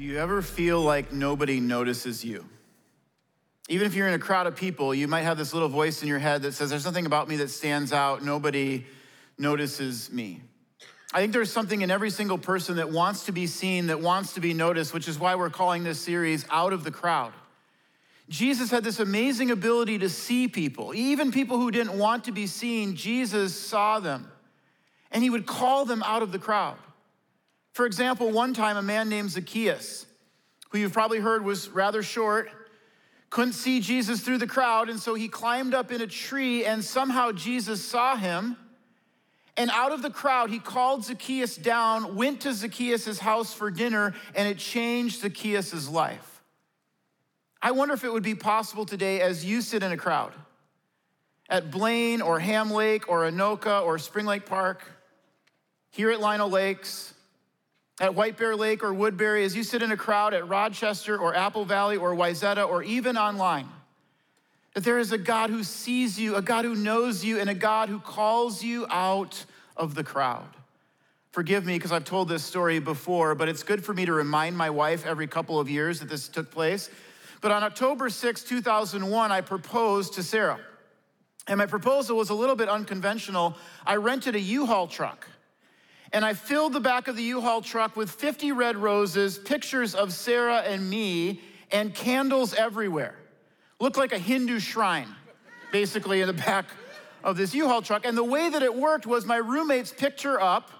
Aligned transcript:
Do 0.00 0.06
you 0.06 0.16
ever 0.16 0.40
feel 0.40 0.80
like 0.80 1.12
nobody 1.12 1.60
notices 1.60 2.24
you? 2.24 2.46
Even 3.68 3.86
if 3.86 3.94
you're 3.94 4.08
in 4.08 4.14
a 4.14 4.18
crowd 4.18 4.46
of 4.46 4.56
people, 4.56 4.94
you 4.94 5.06
might 5.06 5.24
have 5.24 5.36
this 5.36 5.52
little 5.52 5.68
voice 5.68 6.00
in 6.00 6.08
your 6.08 6.18
head 6.18 6.40
that 6.40 6.52
says, 6.52 6.70
There's 6.70 6.82
something 6.82 7.04
about 7.04 7.28
me 7.28 7.36
that 7.36 7.50
stands 7.50 7.92
out. 7.92 8.24
Nobody 8.24 8.86
notices 9.36 10.10
me. 10.10 10.40
I 11.12 11.20
think 11.20 11.34
there's 11.34 11.52
something 11.52 11.82
in 11.82 11.90
every 11.90 12.08
single 12.08 12.38
person 12.38 12.76
that 12.76 12.90
wants 12.90 13.26
to 13.26 13.32
be 13.32 13.46
seen, 13.46 13.88
that 13.88 14.00
wants 14.00 14.32
to 14.32 14.40
be 14.40 14.54
noticed, 14.54 14.94
which 14.94 15.06
is 15.06 15.18
why 15.18 15.34
we're 15.34 15.50
calling 15.50 15.84
this 15.84 16.00
series 16.00 16.46
Out 16.48 16.72
of 16.72 16.82
the 16.82 16.90
Crowd. 16.90 17.34
Jesus 18.30 18.70
had 18.70 18.82
this 18.82 19.00
amazing 19.00 19.50
ability 19.50 19.98
to 19.98 20.08
see 20.08 20.48
people, 20.48 20.94
even 20.94 21.30
people 21.30 21.58
who 21.58 21.70
didn't 21.70 21.98
want 21.98 22.24
to 22.24 22.32
be 22.32 22.46
seen. 22.46 22.96
Jesus 22.96 23.54
saw 23.54 24.00
them, 24.00 24.32
and 25.12 25.22
he 25.22 25.28
would 25.28 25.44
call 25.44 25.84
them 25.84 26.02
out 26.04 26.22
of 26.22 26.32
the 26.32 26.38
crowd. 26.38 26.78
For 27.72 27.86
example, 27.86 28.30
one 28.30 28.54
time 28.54 28.76
a 28.76 28.82
man 28.82 29.08
named 29.08 29.30
Zacchaeus, 29.30 30.06
who 30.70 30.78
you've 30.78 30.92
probably 30.92 31.20
heard 31.20 31.44
was 31.44 31.68
rather 31.68 32.02
short, 32.02 32.50
couldn't 33.30 33.52
see 33.52 33.80
Jesus 33.80 34.20
through 34.20 34.38
the 34.38 34.46
crowd, 34.46 34.88
and 34.88 34.98
so 34.98 35.14
he 35.14 35.28
climbed 35.28 35.72
up 35.72 35.92
in 35.92 36.00
a 36.00 36.06
tree, 36.06 36.64
and 36.64 36.84
somehow 36.84 37.30
Jesus 37.30 37.84
saw 37.84 38.16
him. 38.16 38.56
And 39.56 39.70
out 39.70 39.92
of 39.92 40.02
the 40.02 40.10
crowd, 40.10 40.50
he 40.50 40.58
called 40.58 41.04
Zacchaeus 41.04 41.56
down, 41.56 42.16
went 42.16 42.40
to 42.40 42.52
Zacchaeus' 42.52 43.18
house 43.18 43.54
for 43.54 43.70
dinner, 43.70 44.14
and 44.34 44.48
it 44.48 44.58
changed 44.58 45.20
Zacchaeus' 45.20 45.88
life. 45.88 46.42
I 47.62 47.72
wonder 47.72 47.94
if 47.94 48.04
it 48.04 48.12
would 48.12 48.22
be 48.22 48.34
possible 48.34 48.86
today 48.86 49.20
as 49.20 49.44
you 49.44 49.60
sit 49.60 49.82
in 49.82 49.92
a 49.92 49.96
crowd 49.96 50.32
at 51.48 51.70
Blaine 51.70 52.22
or 52.22 52.38
Ham 52.38 52.70
Lake 52.70 53.08
or 53.08 53.30
Anoka 53.30 53.84
or 53.84 53.98
Spring 53.98 54.24
Lake 54.24 54.46
Park, 54.46 54.82
here 55.90 56.10
at 56.10 56.20
Lino 56.20 56.46
Lakes, 56.46 57.12
at 58.00 58.14
White 58.14 58.38
Bear 58.38 58.56
Lake 58.56 58.82
or 58.82 58.94
Woodbury, 58.94 59.44
as 59.44 59.54
you 59.54 59.62
sit 59.62 59.82
in 59.82 59.92
a 59.92 59.96
crowd 59.96 60.32
at 60.32 60.48
Rochester 60.48 61.18
or 61.18 61.34
Apple 61.34 61.66
Valley 61.66 61.98
or 61.98 62.14
Wayzata 62.14 62.66
or 62.66 62.82
even 62.82 63.18
online, 63.18 63.68
that 64.72 64.84
there 64.84 64.98
is 64.98 65.12
a 65.12 65.18
God 65.18 65.50
who 65.50 65.62
sees 65.62 66.18
you, 66.18 66.34
a 66.34 66.42
God 66.42 66.64
who 66.64 66.74
knows 66.74 67.22
you, 67.22 67.38
and 67.38 67.50
a 67.50 67.54
God 67.54 67.90
who 67.90 68.00
calls 68.00 68.64
you 68.64 68.86
out 68.88 69.44
of 69.76 69.94
the 69.94 70.02
crowd. 70.02 70.48
Forgive 71.30 71.66
me 71.66 71.74
because 71.74 71.92
I've 71.92 72.04
told 72.04 72.28
this 72.28 72.42
story 72.42 72.80
before, 72.80 73.34
but 73.34 73.48
it's 73.48 73.62
good 73.62 73.84
for 73.84 73.92
me 73.92 74.06
to 74.06 74.12
remind 74.12 74.56
my 74.56 74.70
wife 74.70 75.04
every 75.04 75.26
couple 75.26 75.60
of 75.60 75.68
years 75.68 76.00
that 76.00 76.08
this 76.08 76.26
took 76.26 76.50
place. 76.50 76.88
But 77.42 77.52
on 77.52 77.62
October 77.62 78.08
6, 78.08 78.42
2001, 78.44 79.30
I 79.30 79.40
proposed 79.42 80.14
to 80.14 80.22
Sarah. 80.22 80.58
And 81.46 81.58
my 81.58 81.66
proposal 81.66 82.16
was 82.16 82.30
a 82.30 82.34
little 82.34 82.56
bit 82.56 82.68
unconventional. 82.68 83.56
I 83.86 83.96
rented 83.96 84.34
a 84.34 84.40
U 84.40 84.66
Haul 84.66 84.86
truck 84.86 85.26
and 86.12 86.24
I 86.24 86.34
filled 86.34 86.72
the 86.72 86.80
back 86.80 87.08
of 87.08 87.16
the 87.16 87.22
U 87.24 87.40
Haul 87.40 87.62
truck 87.62 87.96
with 87.96 88.10
50 88.10 88.52
red 88.52 88.76
roses, 88.76 89.38
pictures 89.38 89.94
of 89.94 90.12
Sarah 90.12 90.58
and 90.58 90.88
me, 90.88 91.40
and 91.70 91.94
candles 91.94 92.52
everywhere. 92.54 93.14
Looked 93.78 93.96
like 93.96 94.12
a 94.12 94.18
Hindu 94.18 94.58
shrine, 94.58 95.08
basically, 95.72 96.20
in 96.20 96.26
the 96.26 96.32
back 96.32 96.66
of 97.22 97.36
this 97.36 97.54
U 97.54 97.68
Haul 97.68 97.82
truck. 97.82 98.04
And 98.04 98.16
the 98.16 98.24
way 98.24 98.48
that 98.50 98.62
it 98.62 98.74
worked 98.74 99.06
was 99.06 99.24
my 99.24 99.36
roommates 99.36 99.92
picked 99.92 100.22
her 100.22 100.40
up. 100.40 100.70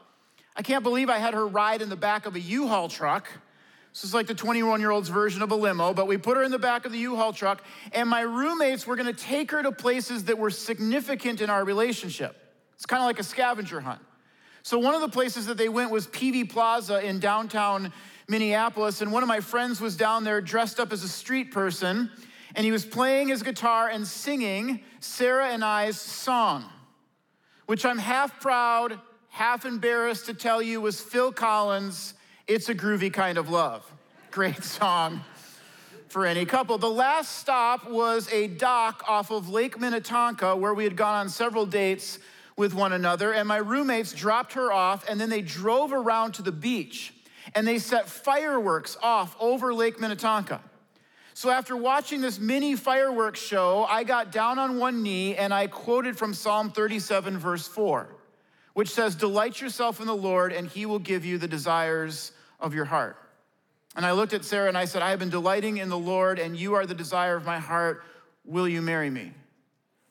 I 0.56 0.62
can't 0.62 0.82
believe 0.82 1.08
I 1.08 1.18
had 1.18 1.34
her 1.34 1.46
ride 1.46 1.80
in 1.80 1.88
the 1.88 1.96
back 1.96 2.26
of 2.26 2.34
a 2.34 2.40
U 2.40 2.66
Haul 2.66 2.88
truck. 2.88 3.28
This 3.92 4.04
is 4.04 4.14
like 4.14 4.26
the 4.26 4.34
21 4.34 4.80
year 4.80 4.90
old's 4.90 5.08
version 5.08 5.42
of 5.42 5.50
a 5.50 5.54
limo, 5.54 5.94
but 5.94 6.06
we 6.06 6.16
put 6.16 6.36
her 6.36 6.42
in 6.42 6.50
the 6.50 6.58
back 6.58 6.86
of 6.86 6.92
the 6.92 6.98
U 6.98 7.16
Haul 7.16 7.32
truck, 7.32 7.62
and 7.92 8.08
my 8.08 8.22
roommates 8.22 8.86
were 8.86 8.96
gonna 8.96 9.12
take 9.12 9.50
her 9.52 9.62
to 9.62 9.72
places 9.72 10.24
that 10.24 10.38
were 10.38 10.50
significant 10.50 11.40
in 11.40 11.50
our 11.50 11.64
relationship. 11.64 12.36
It's 12.74 12.86
kind 12.86 13.00
of 13.00 13.06
like 13.06 13.18
a 13.18 13.24
scavenger 13.24 13.80
hunt. 13.80 14.00
So, 14.62 14.78
one 14.78 14.94
of 14.94 15.00
the 15.00 15.08
places 15.08 15.46
that 15.46 15.56
they 15.56 15.68
went 15.68 15.90
was 15.90 16.06
Peavey 16.06 16.48
Plaza 16.48 17.04
in 17.04 17.18
downtown 17.18 17.92
Minneapolis, 18.28 19.00
and 19.00 19.10
one 19.10 19.22
of 19.22 19.28
my 19.28 19.40
friends 19.40 19.80
was 19.80 19.96
down 19.96 20.22
there 20.22 20.40
dressed 20.40 20.78
up 20.78 20.92
as 20.92 21.02
a 21.02 21.08
street 21.08 21.50
person, 21.50 22.10
and 22.54 22.64
he 22.64 22.70
was 22.70 22.84
playing 22.84 23.28
his 23.28 23.42
guitar 23.42 23.88
and 23.88 24.06
singing 24.06 24.80
Sarah 25.00 25.48
and 25.48 25.64
I's 25.64 25.98
song, 25.98 26.64
which 27.66 27.84
I'm 27.84 27.98
half 27.98 28.38
proud, 28.40 29.00
half 29.30 29.64
embarrassed 29.64 30.26
to 30.26 30.34
tell 30.34 30.60
you 30.60 30.80
was 30.80 31.00
Phil 31.00 31.32
Collins' 31.32 32.14
It's 32.46 32.68
a 32.68 32.74
Groovy 32.74 33.12
Kind 33.12 33.38
of 33.38 33.48
Love. 33.48 33.90
Great 34.30 34.62
song 34.62 35.22
for 36.08 36.26
any 36.26 36.44
couple. 36.44 36.76
The 36.78 36.90
last 36.90 37.38
stop 37.38 37.88
was 37.88 38.30
a 38.32 38.48
dock 38.48 39.04
off 39.08 39.30
of 39.30 39.48
Lake 39.48 39.78
Minnetonka 39.80 40.56
where 40.56 40.74
we 40.74 40.84
had 40.84 40.96
gone 40.96 41.14
on 41.14 41.28
several 41.28 41.64
dates 41.64 42.18
with 42.60 42.74
one 42.74 42.92
another, 42.92 43.32
and 43.32 43.48
my 43.48 43.56
roommates 43.56 44.12
dropped 44.12 44.52
her 44.52 44.70
off, 44.70 45.04
and 45.08 45.20
then 45.20 45.30
they 45.30 45.42
drove 45.42 45.92
around 45.92 46.32
to 46.34 46.42
the 46.42 46.52
beach 46.52 47.12
and 47.54 47.66
they 47.66 47.78
set 47.78 48.08
fireworks 48.08 48.96
off 49.02 49.36
over 49.40 49.72
Lake 49.74 50.00
Minnetonka. 50.00 50.60
So, 51.34 51.48
after 51.50 51.76
watching 51.76 52.20
this 52.20 52.38
mini 52.38 52.76
fireworks 52.76 53.40
show, 53.40 53.84
I 53.88 54.04
got 54.04 54.30
down 54.30 54.58
on 54.58 54.78
one 54.78 55.02
knee 55.02 55.36
and 55.36 55.54
I 55.54 55.68
quoted 55.68 56.18
from 56.18 56.34
Psalm 56.34 56.70
37, 56.70 57.38
verse 57.38 57.66
4, 57.66 58.08
which 58.74 58.90
says, 58.90 59.14
Delight 59.14 59.60
yourself 59.60 60.00
in 60.00 60.06
the 60.06 60.14
Lord, 60.14 60.52
and 60.52 60.68
he 60.68 60.84
will 60.86 60.98
give 60.98 61.24
you 61.24 61.38
the 61.38 61.48
desires 61.48 62.32
of 62.58 62.74
your 62.74 62.84
heart. 62.84 63.16
And 63.96 64.04
I 64.04 64.12
looked 64.12 64.34
at 64.34 64.44
Sarah 64.44 64.68
and 64.68 64.76
I 64.76 64.84
said, 64.84 65.02
I 65.02 65.10
have 65.10 65.18
been 65.18 65.30
delighting 65.30 65.78
in 65.78 65.88
the 65.88 65.98
Lord, 65.98 66.38
and 66.38 66.56
you 66.56 66.74
are 66.74 66.84
the 66.84 66.94
desire 66.94 67.36
of 67.36 67.46
my 67.46 67.58
heart. 67.58 68.04
Will 68.44 68.68
you 68.68 68.82
marry 68.82 69.08
me? 69.08 69.32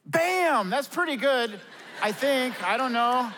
Bam! 0.05 0.69
That's 0.69 0.87
pretty 0.87 1.15
good. 1.15 1.59
I 2.01 2.11
think. 2.11 2.63
I 2.63 2.77
don't 2.77 2.93
know. 2.93 3.31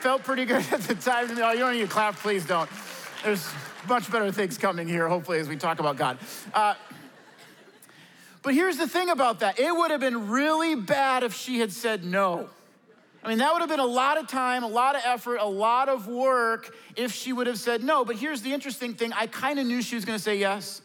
Felt 0.00 0.24
pretty 0.24 0.44
good 0.44 0.64
at 0.72 0.82
the 0.82 0.94
time. 0.94 1.28
Oh, 1.38 1.52
you 1.52 1.58
don't 1.58 1.74
need 1.74 1.80
to 1.80 1.86
clap, 1.86 2.16
please 2.16 2.44
don't. 2.44 2.68
There's 3.22 3.48
much 3.88 4.10
better 4.10 4.30
things 4.32 4.58
coming 4.58 4.88
here, 4.88 5.08
hopefully, 5.08 5.38
as 5.38 5.48
we 5.48 5.56
talk 5.56 5.78
about 5.78 5.96
God. 5.96 6.18
Uh, 6.52 6.74
but 8.42 8.54
here's 8.54 8.76
the 8.76 8.88
thing 8.88 9.10
about 9.10 9.40
that 9.40 9.58
it 9.58 9.74
would 9.74 9.90
have 9.90 10.00
been 10.00 10.28
really 10.28 10.74
bad 10.74 11.22
if 11.22 11.34
she 11.34 11.58
had 11.58 11.72
said 11.72 12.04
no. 12.04 12.48
I 13.24 13.28
mean, 13.28 13.38
that 13.38 13.52
would 13.52 13.60
have 13.60 13.68
been 13.68 13.80
a 13.80 13.84
lot 13.84 14.18
of 14.18 14.28
time, 14.28 14.62
a 14.62 14.68
lot 14.68 14.94
of 14.94 15.02
effort, 15.04 15.38
a 15.38 15.48
lot 15.48 15.88
of 15.88 16.06
work 16.06 16.76
if 16.94 17.12
she 17.12 17.32
would 17.32 17.48
have 17.48 17.58
said 17.58 17.82
no. 17.82 18.04
But 18.04 18.16
here's 18.16 18.42
the 18.42 18.52
interesting 18.52 18.94
thing 18.94 19.12
I 19.12 19.26
kind 19.26 19.58
of 19.58 19.66
knew 19.66 19.82
she 19.82 19.96
was 19.96 20.04
going 20.04 20.16
to 20.16 20.22
say 20.22 20.36
yes. 20.36 20.80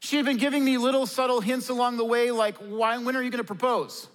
She 0.00 0.16
had 0.16 0.26
been 0.26 0.38
giving 0.38 0.64
me 0.64 0.76
little 0.78 1.06
subtle 1.06 1.40
hints 1.40 1.68
along 1.68 1.98
the 1.98 2.04
way, 2.04 2.32
like, 2.32 2.56
Why, 2.56 2.98
when 2.98 3.14
are 3.14 3.22
you 3.22 3.30
going 3.30 3.38
to 3.38 3.46
propose? 3.46 4.08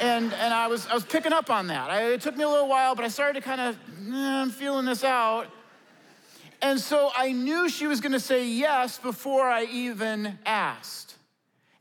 And, 0.00 0.32
and 0.32 0.54
I, 0.54 0.66
was, 0.66 0.86
I 0.86 0.94
was 0.94 1.04
picking 1.04 1.32
up 1.32 1.50
on 1.50 1.66
that. 1.68 1.90
I, 1.90 2.12
it 2.12 2.20
took 2.20 2.36
me 2.36 2.44
a 2.44 2.48
little 2.48 2.68
while, 2.68 2.94
but 2.94 3.04
I 3.04 3.08
started 3.08 3.40
to 3.40 3.46
kind 3.46 3.60
of, 3.60 3.76
eh, 3.76 4.14
I'm 4.14 4.50
feeling 4.50 4.86
this 4.86 5.04
out. 5.04 5.46
And 6.62 6.80
so 6.80 7.10
I 7.16 7.32
knew 7.32 7.68
she 7.68 7.86
was 7.86 8.00
going 8.00 8.12
to 8.12 8.20
say 8.20 8.46
yes 8.46 8.98
before 8.98 9.48
I 9.48 9.64
even 9.64 10.38
asked. 10.44 11.16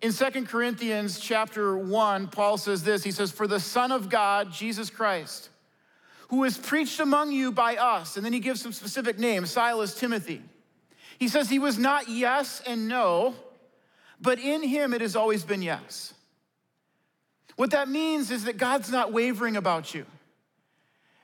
In 0.01 0.11
Second 0.11 0.47
Corinthians 0.47 1.19
chapter 1.19 1.77
1, 1.77 2.27
Paul 2.27 2.57
says 2.57 2.83
this. 2.83 3.03
He 3.03 3.11
says, 3.11 3.31
For 3.31 3.47
the 3.47 3.59
Son 3.59 3.91
of 3.91 4.09
God, 4.09 4.51
Jesus 4.51 4.89
Christ, 4.89 5.49
who 6.29 6.43
is 6.45 6.57
preached 6.57 6.99
among 6.99 7.31
you 7.31 7.51
by 7.51 7.75
us, 7.75 8.15
and 8.15 8.25
then 8.25 8.31
he 8.31 8.39
gives 8.39 8.61
some 8.61 8.71
specific 8.71 9.19
names, 9.19 9.49
Silas, 9.51 9.95
Timothy. 9.95 10.41
He 11.17 11.27
says 11.27 11.49
he 11.49 11.59
was 11.59 11.77
not 11.77 12.07
yes 12.07 12.61
and 12.65 12.87
no, 12.87 13.35
but 14.21 14.39
in 14.39 14.63
him 14.63 14.93
it 14.93 15.01
has 15.01 15.17
always 15.17 15.43
been 15.43 15.61
yes. 15.61 16.13
What 17.59 17.71
that 17.71 17.89
means 17.89 18.31
is 18.31 18.45
that 18.45 18.55
God's 18.55 18.89
not 18.89 19.11
wavering 19.11 19.57
about 19.57 19.93
you. 19.93 20.05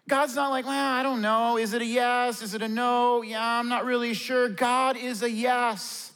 God's 0.06 0.35
not 0.35 0.50
like, 0.50 0.66
well, 0.66 0.94
I 0.94 1.01
don't 1.01 1.22
know. 1.22 1.57
Is 1.57 1.73
it 1.73 1.81
a 1.81 1.85
yes? 1.85 2.41
Is 2.41 2.53
it 2.53 2.62
a 2.62 2.68
no? 2.68 3.22
Yeah, 3.22 3.41
I'm 3.41 3.69
not 3.69 3.85
really 3.85 4.13
sure. 4.13 4.50
God 4.50 4.97
is 4.97 5.24
a 5.24 5.31
yes. 5.31 6.12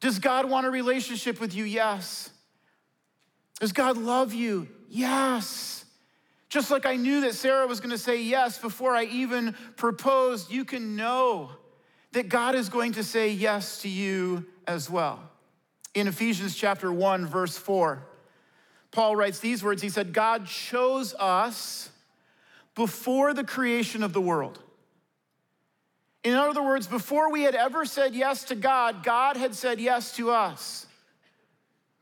Does 0.00 0.18
God 0.18 0.50
want 0.50 0.66
a 0.66 0.70
relationship 0.70 1.40
with 1.40 1.54
you? 1.54 1.64
Yes. 1.64 2.28
Does 3.58 3.72
God 3.72 3.96
love 3.96 4.34
you? 4.34 4.68
Yes. 4.90 5.86
Just 6.50 6.70
like 6.70 6.84
I 6.84 6.96
knew 6.96 7.22
that 7.22 7.34
Sarah 7.34 7.66
was 7.66 7.80
going 7.80 7.92
to 7.92 7.98
say 7.98 8.22
yes 8.22 8.58
before 8.58 8.94
I 8.94 9.04
even 9.04 9.54
proposed, 9.76 10.50
you 10.50 10.66
can 10.66 10.94
know 10.94 11.52
that 12.12 12.28
God 12.28 12.54
is 12.54 12.68
going 12.68 12.92
to 12.92 13.02
say 13.02 13.30
yes 13.30 13.80
to 13.80 13.88
you 13.88 14.44
as 14.66 14.90
well. 14.90 15.20
In 15.94 16.06
Ephesians 16.06 16.54
chapter 16.54 16.92
1 16.92 17.24
verse 17.24 17.56
4, 17.56 18.06
Paul 18.90 19.16
writes 19.16 19.38
these 19.40 19.62
words 19.62 19.82
He 19.82 19.88
said, 19.88 20.12
God 20.12 20.46
chose 20.46 21.14
us 21.14 21.90
before 22.74 23.34
the 23.34 23.44
creation 23.44 24.02
of 24.02 24.12
the 24.12 24.20
world. 24.20 24.58
In 26.22 26.34
other 26.34 26.62
words, 26.62 26.86
before 26.86 27.30
we 27.30 27.42
had 27.42 27.54
ever 27.54 27.84
said 27.84 28.14
yes 28.14 28.44
to 28.44 28.56
God, 28.56 29.04
God 29.04 29.36
had 29.36 29.54
said 29.54 29.80
yes 29.80 30.16
to 30.16 30.30
us. 30.30 30.86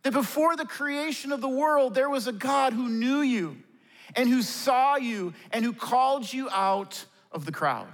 That 0.02 0.12
before 0.12 0.56
the 0.56 0.64
creation 0.64 1.30
of 1.30 1.40
the 1.40 1.48
world, 1.48 1.94
there 1.94 2.08
was 2.08 2.26
a 2.26 2.32
God 2.32 2.72
who 2.72 2.88
knew 2.88 3.20
you 3.20 3.56
and 4.16 4.28
who 4.28 4.42
saw 4.42 4.96
you 4.96 5.34
and 5.50 5.64
who 5.64 5.72
called 5.72 6.30
you 6.32 6.48
out 6.50 7.04
of 7.32 7.44
the 7.44 7.52
crowd. 7.52 7.88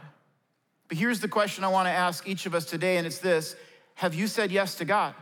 But 0.88 0.98
here's 0.98 1.20
the 1.20 1.28
question 1.28 1.64
I 1.64 1.68
want 1.68 1.86
to 1.86 1.92
ask 1.92 2.28
each 2.28 2.46
of 2.46 2.54
us 2.54 2.64
today, 2.64 2.96
and 2.96 3.06
it's 3.06 3.18
this 3.18 3.56
Have 3.94 4.14
you 4.14 4.26
said 4.26 4.50
yes 4.50 4.76
to 4.76 4.84
God? 4.84 5.14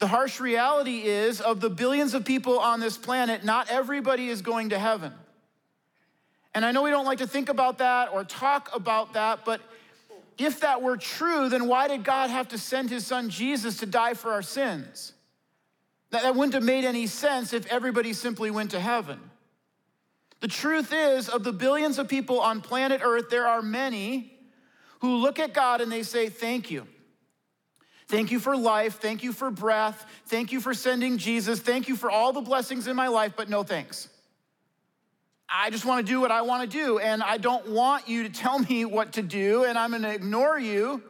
The 0.00 0.06
harsh 0.06 0.40
reality 0.40 1.02
is 1.02 1.40
of 1.40 1.60
the 1.60 1.70
billions 1.70 2.14
of 2.14 2.24
people 2.24 2.58
on 2.58 2.80
this 2.80 2.96
planet, 2.96 3.44
not 3.44 3.70
everybody 3.70 4.28
is 4.28 4.40
going 4.42 4.70
to 4.70 4.78
heaven. 4.78 5.12
And 6.54 6.64
I 6.64 6.72
know 6.72 6.82
we 6.82 6.90
don't 6.90 7.04
like 7.04 7.18
to 7.18 7.26
think 7.26 7.48
about 7.48 7.78
that 7.78 8.12
or 8.12 8.24
talk 8.24 8.70
about 8.74 9.12
that, 9.12 9.44
but 9.44 9.60
if 10.38 10.60
that 10.60 10.80
were 10.80 10.96
true, 10.96 11.50
then 11.50 11.68
why 11.68 11.86
did 11.86 12.02
God 12.02 12.30
have 12.30 12.48
to 12.48 12.58
send 12.58 12.88
his 12.88 13.06
son 13.06 13.28
Jesus 13.28 13.76
to 13.78 13.86
die 13.86 14.14
for 14.14 14.32
our 14.32 14.42
sins? 14.42 15.12
That, 16.10 16.34
wouldn't 16.34 16.54
have 16.54 16.62
made 16.62 16.84
any 16.84 17.06
sense 17.06 17.52
if 17.52 17.66
everybody 17.66 18.14
simply 18.14 18.50
went 18.50 18.70
to 18.72 18.80
heaven. 18.80 19.20
The 20.40 20.48
truth 20.48 20.92
is, 20.94 21.28
of 21.28 21.44
the 21.44 21.52
billions 21.52 21.98
of 21.98 22.08
people 22.08 22.40
on 22.40 22.62
planet 22.62 23.02
Earth, 23.04 23.28
there 23.30 23.46
are 23.46 23.60
many 23.60 24.32
who 25.00 25.16
look 25.16 25.38
at 25.38 25.52
God 25.52 25.82
and 25.82 25.92
they 25.92 26.02
say, 26.02 26.30
Thank 26.30 26.70
you. 26.70 26.86
Thank 28.10 28.32
you 28.32 28.40
for 28.40 28.56
life. 28.56 28.98
Thank 28.98 29.22
you 29.22 29.32
for 29.32 29.52
breath. 29.52 30.04
Thank 30.26 30.50
you 30.50 30.60
for 30.60 30.74
sending 30.74 31.16
Jesus. 31.16 31.60
Thank 31.60 31.86
you 31.86 31.94
for 31.94 32.10
all 32.10 32.32
the 32.32 32.40
blessings 32.40 32.88
in 32.88 32.96
my 32.96 33.06
life, 33.06 33.34
but 33.36 33.48
no 33.48 33.62
thanks. 33.62 34.08
I 35.48 35.70
just 35.70 35.84
want 35.84 36.04
to 36.04 36.12
do 36.12 36.20
what 36.20 36.32
I 36.32 36.42
want 36.42 36.68
to 36.68 36.76
do, 36.76 36.98
and 36.98 37.22
I 37.22 37.36
don't 37.36 37.68
want 37.68 38.08
you 38.08 38.24
to 38.24 38.28
tell 38.28 38.58
me 38.58 38.84
what 38.84 39.12
to 39.12 39.22
do, 39.22 39.62
and 39.62 39.78
I'm 39.78 39.90
going 39.90 40.02
to 40.02 40.12
ignore 40.12 40.58
you. 40.58 41.04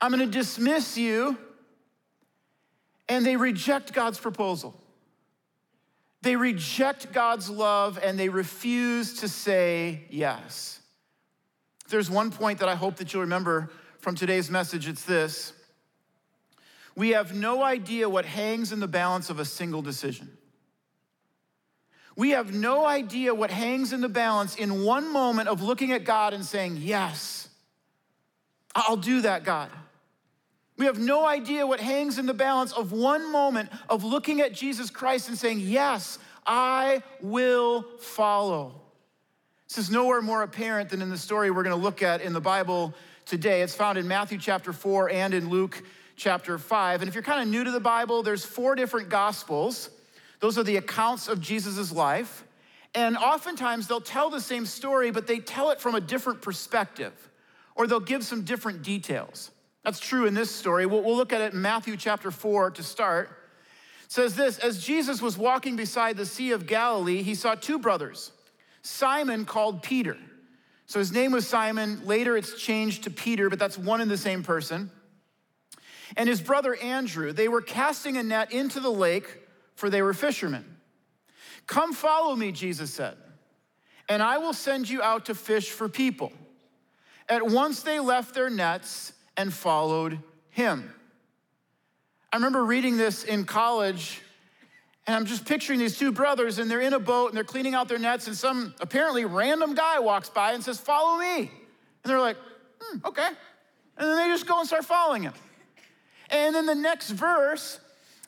I'm 0.00 0.10
going 0.10 0.24
to 0.24 0.38
dismiss 0.38 0.96
you. 0.96 1.36
And 3.06 3.26
they 3.26 3.36
reject 3.36 3.92
God's 3.92 4.18
proposal. 4.18 4.74
They 6.22 6.36
reject 6.36 7.12
God's 7.12 7.50
love 7.50 7.98
and 8.02 8.18
they 8.18 8.28
refuse 8.28 9.18
to 9.20 9.28
say 9.28 10.04
yes. 10.08 10.80
There's 11.88 12.08
one 12.08 12.30
point 12.30 12.60
that 12.60 12.68
I 12.68 12.76
hope 12.76 12.96
that 12.96 13.12
you'll 13.12 13.22
remember 13.22 13.70
from 13.98 14.14
today's 14.14 14.50
message, 14.50 14.88
it's 14.88 15.04
this. 15.04 15.52
We 16.94 17.10
have 17.10 17.34
no 17.34 17.62
idea 17.62 18.08
what 18.08 18.24
hangs 18.24 18.72
in 18.72 18.80
the 18.80 18.88
balance 18.88 19.30
of 19.30 19.38
a 19.38 19.44
single 19.44 19.82
decision. 19.82 20.36
We 22.16 22.30
have 22.30 22.52
no 22.52 22.84
idea 22.84 23.34
what 23.34 23.50
hangs 23.50 23.92
in 23.92 24.02
the 24.02 24.08
balance 24.08 24.56
in 24.56 24.84
one 24.84 25.10
moment 25.10 25.48
of 25.48 25.62
looking 25.62 25.92
at 25.92 26.04
God 26.04 26.34
and 26.34 26.44
saying, 26.44 26.76
Yes, 26.78 27.48
I'll 28.74 28.96
do 28.96 29.22
that, 29.22 29.44
God. 29.44 29.70
We 30.76 30.86
have 30.86 30.98
no 30.98 31.26
idea 31.26 31.66
what 31.66 31.80
hangs 31.80 32.18
in 32.18 32.26
the 32.26 32.34
balance 32.34 32.72
of 32.72 32.92
one 32.92 33.30
moment 33.30 33.70
of 33.88 34.04
looking 34.04 34.40
at 34.40 34.52
Jesus 34.52 34.90
Christ 34.90 35.28
and 35.28 35.38
saying, 35.38 35.60
Yes, 35.60 36.18
I 36.46 37.02
will 37.22 37.84
follow. 37.98 38.80
This 39.68 39.78
is 39.78 39.90
nowhere 39.90 40.20
more 40.20 40.42
apparent 40.42 40.90
than 40.90 41.00
in 41.00 41.08
the 41.08 41.16
story 41.16 41.50
we're 41.50 41.62
going 41.62 41.76
to 41.76 41.82
look 41.82 42.02
at 42.02 42.20
in 42.20 42.34
the 42.34 42.40
Bible 42.40 42.94
today. 43.24 43.62
It's 43.62 43.74
found 43.74 43.96
in 43.96 44.06
Matthew 44.06 44.36
chapter 44.36 44.72
4 44.72 45.08
and 45.08 45.32
in 45.32 45.48
Luke 45.48 45.82
chapter 46.16 46.58
5. 46.58 47.02
And 47.02 47.08
if 47.08 47.14
you're 47.14 47.22
kind 47.22 47.42
of 47.42 47.48
new 47.48 47.64
to 47.64 47.70
the 47.70 47.80
Bible, 47.80 48.22
there's 48.22 48.44
four 48.44 48.74
different 48.74 49.08
gospels. 49.08 49.90
Those 50.40 50.58
are 50.58 50.62
the 50.62 50.76
accounts 50.76 51.28
of 51.28 51.40
Jesus' 51.40 51.92
life. 51.92 52.44
And 52.94 53.16
oftentimes 53.16 53.86
they'll 53.86 54.00
tell 54.00 54.28
the 54.28 54.40
same 54.40 54.66
story, 54.66 55.10
but 55.10 55.26
they 55.26 55.38
tell 55.38 55.70
it 55.70 55.80
from 55.80 55.94
a 55.94 56.00
different 56.00 56.42
perspective, 56.42 57.12
or 57.74 57.86
they'll 57.86 58.00
give 58.00 58.24
some 58.24 58.42
different 58.42 58.82
details. 58.82 59.50
That's 59.82 59.98
true 59.98 60.26
in 60.26 60.34
this 60.34 60.54
story. 60.54 60.86
We'll, 60.86 61.02
we'll 61.02 61.16
look 61.16 61.32
at 61.32 61.40
it 61.40 61.54
in 61.54 61.62
Matthew 61.62 61.96
chapter 61.96 62.30
4 62.30 62.72
to 62.72 62.82
start. 62.82 63.30
It 64.04 64.12
says 64.12 64.36
this 64.36 64.58
As 64.58 64.84
Jesus 64.84 65.22
was 65.22 65.38
walking 65.38 65.76
beside 65.76 66.16
the 66.16 66.26
Sea 66.26 66.52
of 66.52 66.66
Galilee, 66.66 67.22
he 67.22 67.34
saw 67.34 67.54
two 67.54 67.78
brothers, 67.78 68.32
Simon 68.82 69.44
called 69.44 69.82
Peter. 69.82 70.16
So 70.86 70.98
his 70.98 71.12
name 71.12 71.32
was 71.32 71.46
Simon. 71.46 72.04
Later 72.04 72.36
it's 72.36 72.60
changed 72.60 73.04
to 73.04 73.10
Peter, 73.10 73.48
but 73.48 73.58
that's 73.58 73.78
one 73.78 74.02
and 74.02 74.10
the 74.10 74.18
same 74.18 74.42
person 74.42 74.90
and 76.16 76.28
his 76.28 76.40
brother 76.40 76.74
Andrew. 76.76 77.32
They 77.32 77.48
were 77.48 77.62
casting 77.62 78.16
a 78.16 78.22
net 78.22 78.52
into 78.52 78.80
the 78.80 78.90
lake, 78.90 79.40
for 79.74 79.90
they 79.90 80.02
were 80.02 80.14
fishermen. 80.14 80.64
Come 81.66 81.92
follow 81.92 82.34
me, 82.34 82.52
Jesus 82.52 82.92
said, 82.92 83.16
and 84.08 84.22
I 84.22 84.38
will 84.38 84.52
send 84.52 84.88
you 84.88 85.02
out 85.02 85.26
to 85.26 85.34
fish 85.34 85.70
for 85.70 85.88
people. 85.88 86.32
At 87.28 87.46
once 87.46 87.82
they 87.82 88.00
left 88.00 88.34
their 88.34 88.50
nets 88.50 89.12
and 89.36 89.52
followed 89.52 90.18
him. 90.50 90.92
I 92.32 92.36
remember 92.36 92.64
reading 92.64 92.96
this 92.96 93.24
in 93.24 93.44
college, 93.44 94.20
and 95.06 95.16
I'm 95.16 95.26
just 95.26 95.44
picturing 95.44 95.78
these 95.78 95.98
two 95.98 96.12
brothers, 96.12 96.58
and 96.58 96.70
they're 96.70 96.80
in 96.80 96.92
a 96.92 96.98
boat 96.98 97.28
and 97.28 97.36
they're 97.36 97.44
cleaning 97.44 97.74
out 97.74 97.88
their 97.88 97.98
nets, 97.98 98.26
and 98.26 98.36
some 98.36 98.74
apparently 98.80 99.24
random 99.24 99.74
guy 99.74 99.98
walks 99.98 100.28
by 100.28 100.52
and 100.52 100.62
says, 100.62 100.78
Follow 100.78 101.18
me. 101.18 101.38
And 101.38 102.10
they're 102.10 102.20
like, 102.20 102.36
hmm, 102.80 102.98
Okay. 103.04 103.28
And 103.96 104.08
then 104.08 104.16
they 104.16 104.28
just 104.28 104.46
go 104.46 104.58
and 104.58 104.66
start 104.66 104.84
following 104.84 105.22
him. 105.22 105.34
And 106.32 106.54
then 106.54 106.66
the 106.66 106.74
next 106.74 107.10
verse, 107.10 107.78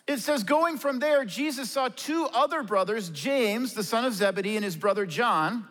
it 0.06 0.18
says, 0.18 0.44
going 0.44 0.76
from 0.76 0.98
there, 0.98 1.24
Jesus 1.24 1.70
saw 1.70 1.88
two 1.88 2.28
other 2.34 2.62
brothers, 2.62 3.08
James, 3.08 3.72
the 3.72 3.82
son 3.82 4.04
of 4.04 4.12
Zebedee, 4.12 4.56
and 4.56 4.64
his 4.64 4.76
brother 4.76 5.06
John. 5.06 5.66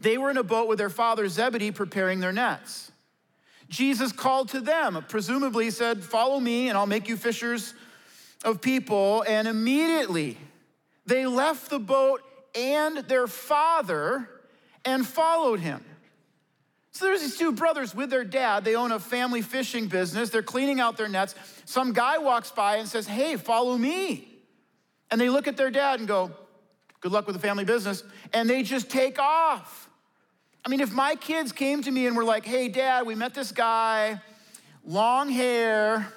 They 0.00 0.16
were 0.16 0.30
in 0.30 0.38
a 0.38 0.42
boat 0.42 0.68
with 0.68 0.78
their 0.78 0.90
father 0.90 1.28
Zebedee 1.28 1.70
preparing 1.70 2.20
their 2.20 2.32
nets. 2.32 2.90
Jesus 3.68 4.12
called 4.12 4.48
to 4.50 4.60
them, 4.60 5.04
presumably 5.08 5.70
said, 5.70 6.02
Follow 6.02 6.40
me, 6.40 6.70
and 6.70 6.78
I'll 6.78 6.86
make 6.86 7.06
you 7.06 7.18
fishers 7.18 7.74
of 8.42 8.62
people. 8.62 9.22
And 9.28 9.46
immediately 9.46 10.38
they 11.04 11.26
left 11.26 11.68
the 11.68 11.78
boat 11.78 12.22
and 12.54 12.98
their 12.98 13.26
father 13.26 14.30
and 14.86 15.06
followed 15.06 15.60
him. 15.60 15.84
So 16.98 17.04
there's 17.04 17.20
these 17.20 17.36
two 17.36 17.52
brothers 17.52 17.94
with 17.94 18.10
their 18.10 18.24
dad. 18.24 18.64
They 18.64 18.74
own 18.74 18.90
a 18.90 18.98
family 18.98 19.40
fishing 19.40 19.86
business. 19.86 20.30
They're 20.30 20.42
cleaning 20.42 20.80
out 20.80 20.96
their 20.96 21.06
nets. 21.06 21.36
Some 21.64 21.92
guy 21.92 22.18
walks 22.18 22.50
by 22.50 22.78
and 22.78 22.88
says, 22.88 23.06
Hey, 23.06 23.36
follow 23.36 23.78
me. 23.78 24.26
And 25.08 25.20
they 25.20 25.30
look 25.30 25.46
at 25.46 25.56
their 25.56 25.70
dad 25.70 26.00
and 26.00 26.08
go, 26.08 26.32
Good 27.00 27.12
luck 27.12 27.28
with 27.28 27.36
the 27.36 27.40
family 27.40 27.64
business. 27.64 28.02
And 28.32 28.50
they 28.50 28.64
just 28.64 28.90
take 28.90 29.20
off. 29.20 29.88
I 30.64 30.70
mean, 30.70 30.80
if 30.80 30.90
my 30.90 31.14
kids 31.14 31.52
came 31.52 31.84
to 31.84 31.90
me 31.92 32.08
and 32.08 32.16
were 32.16 32.24
like, 32.24 32.44
Hey, 32.44 32.66
dad, 32.66 33.06
we 33.06 33.14
met 33.14 33.32
this 33.32 33.52
guy, 33.52 34.20
long 34.84 35.30
hair, 35.30 36.12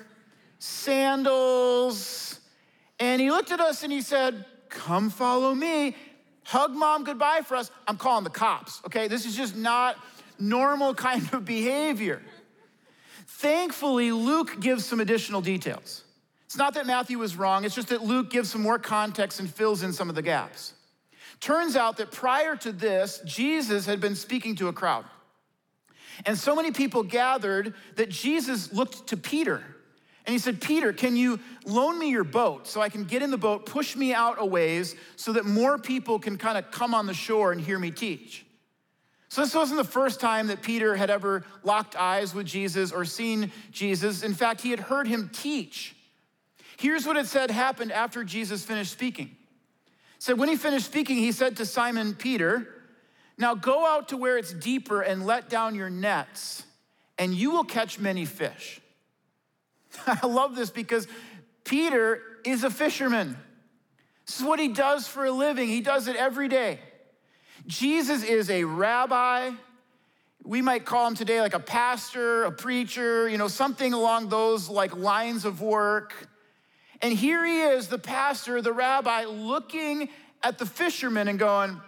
sandals, 0.57 2.39
and 2.99 3.21
he 3.21 3.29
looked 3.29 3.51
at 3.51 3.59
us 3.59 3.83
and 3.83 3.93
he 3.93 4.01
said, 4.01 4.45
Come 4.69 5.11
follow 5.11 5.53
me. 5.53 5.95
Hug 6.43 6.71
mom 6.71 7.03
goodbye 7.03 7.41
for 7.45 7.55
us. 7.55 7.69
I'm 7.87 7.97
calling 7.97 8.23
the 8.23 8.31
cops, 8.31 8.81
okay? 8.87 9.07
This 9.07 9.27
is 9.27 9.35
just 9.37 9.55
not 9.55 9.95
normal 10.41 10.93
kind 10.93 11.33
of 11.33 11.45
behavior. 11.45 12.21
Thankfully, 13.27 14.11
Luke 14.11 14.59
gives 14.59 14.85
some 14.85 14.99
additional 14.99 15.41
details. 15.41 16.03
It's 16.45 16.57
not 16.57 16.73
that 16.73 16.85
Matthew 16.85 17.17
was 17.17 17.35
wrong, 17.35 17.63
it's 17.63 17.75
just 17.75 17.89
that 17.89 18.03
Luke 18.03 18.29
gives 18.29 18.51
some 18.51 18.61
more 18.61 18.77
context 18.77 19.39
and 19.39 19.49
fills 19.49 19.83
in 19.83 19.93
some 19.93 20.09
of 20.09 20.15
the 20.15 20.21
gaps. 20.21 20.73
Turns 21.39 21.75
out 21.75 21.97
that 21.97 22.11
prior 22.11 22.55
to 22.57 22.71
this, 22.71 23.21
Jesus 23.25 23.85
had 23.85 23.99
been 23.99 24.15
speaking 24.15 24.55
to 24.57 24.67
a 24.67 24.73
crowd. 24.73 25.05
And 26.25 26.37
so 26.37 26.55
many 26.55 26.71
people 26.71 27.03
gathered 27.03 27.73
that 27.95 28.09
Jesus 28.09 28.73
looked 28.73 29.07
to 29.07 29.17
Peter 29.17 29.63
and 30.25 30.33
he 30.33 30.39
said, 30.39 30.61
Peter, 30.61 30.93
can 30.93 31.15
you 31.15 31.39
loan 31.65 31.97
me 31.97 32.09
your 32.09 32.23
boat 32.23 32.67
so 32.67 32.79
I 32.79 32.89
can 32.89 33.05
get 33.05 33.23
in 33.23 33.31
the 33.31 33.37
boat, 33.37 33.65
push 33.65 33.95
me 33.95 34.13
out 34.13 34.35
a 34.37 34.45
ways 34.45 34.95
so 35.15 35.33
that 35.33 35.45
more 35.45 35.79
people 35.79 36.19
can 36.19 36.37
kind 36.37 36.57
of 36.57 36.69
come 36.69 36.93
on 36.93 37.07
the 37.07 37.13
shore 37.13 37.51
and 37.51 37.59
hear 37.59 37.79
me 37.79 37.89
teach? 37.89 38.45
So, 39.31 39.39
this 39.39 39.55
wasn't 39.55 39.77
the 39.77 39.89
first 39.89 40.19
time 40.19 40.47
that 40.47 40.61
Peter 40.61 40.93
had 40.93 41.09
ever 41.09 41.45
locked 41.63 41.95
eyes 41.95 42.35
with 42.35 42.45
Jesus 42.45 42.91
or 42.91 43.05
seen 43.05 43.49
Jesus. 43.71 44.23
In 44.23 44.33
fact, 44.33 44.59
he 44.59 44.71
had 44.71 44.81
heard 44.81 45.07
him 45.07 45.29
teach. 45.31 45.95
Here's 46.75 47.05
what 47.05 47.15
it 47.15 47.27
said 47.27 47.49
happened 47.49 47.93
after 47.93 48.25
Jesus 48.25 48.65
finished 48.65 48.91
speaking. 48.91 49.27
It 49.27 50.23
said, 50.23 50.37
when 50.37 50.49
he 50.49 50.57
finished 50.57 50.85
speaking, 50.85 51.15
he 51.15 51.31
said 51.31 51.55
to 51.57 51.65
Simon 51.65 52.13
Peter, 52.13 52.67
Now 53.37 53.55
go 53.55 53.85
out 53.85 54.09
to 54.09 54.17
where 54.17 54.37
it's 54.37 54.51
deeper 54.51 55.01
and 55.01 55.25
let 55.25 55.47
down 55.47 55.75
your 55.75 55.89
nets, 55.89 56.63
and 57.17 57.33
you 57.33 57.51
will 57.51 57.63
catch 57.63 57.99
many 57.99 58.25
fish. 58.25 58.81
I 60.07 60.27
love 60.27 60.57
this 60.57 60.71
because 60.71 61.07
Peter 61.63 62.21
is 62.45 62.65
a 62.65 62.69
fisherman. 62.69 63.37
This 64.27 64.41
is 64.41 64.45
what 64.45 64.59
he 64.59 64.67
does 64.67 65.07
for 65.07 65.23
a 65.23 65.31
living, 65.31 65.69
he 65.69 65.79
does 65.79 66.09
it 66.09 66.17
every 66.17 66.49
day. 66.49 66.79
Jesus 67.67 68.23
is 68.23 68.49
a 68.49 68.63
rabbi. 68.63 69.51
We 70.43 70.61
might 70.61 70.85
call 70.85 71.07
him 71.07 71.15
today 71.15 71.39
like 71.39 71.53
a 71.53 71.59
pastor, 71.59 72.43
a 72.43 72.51
preacher, 72.51 73.29
you 73.29 73.37
know, 73.37 73.47
something 73.47 73.93
along 73.93 74.29
those 74.29 74.69
like 74.69 74.95
lines 74.95 75.45
of 75.45 75.61
work. 75.61 76.27
And 77.01 77.13
here 77.13 77.45
he 77.45 77.61
is, 77.61 77.87
the 77.87 77.99
pastor, 77.99 78.61
the 78.61 78.73
rabbi, 78.73 79.25
looking 79.25 80.09
at 80.43 80.57
the 80.57 80.65
fishermen 80.65 81.27
and 81.27 81.37
going, 81.37 81.79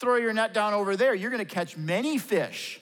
throw 0.00 0.16
your 0.16 0.32
net 0.32 0.52
down 0.54 0.74
over 0.74 0.96
there. 0.96 1.14
You're 1.14 1.30
going 1.30 1.44
to 1.44 1.54
catch 1.54 1.76
many 1.76 2.18
fish. 2.18 2.80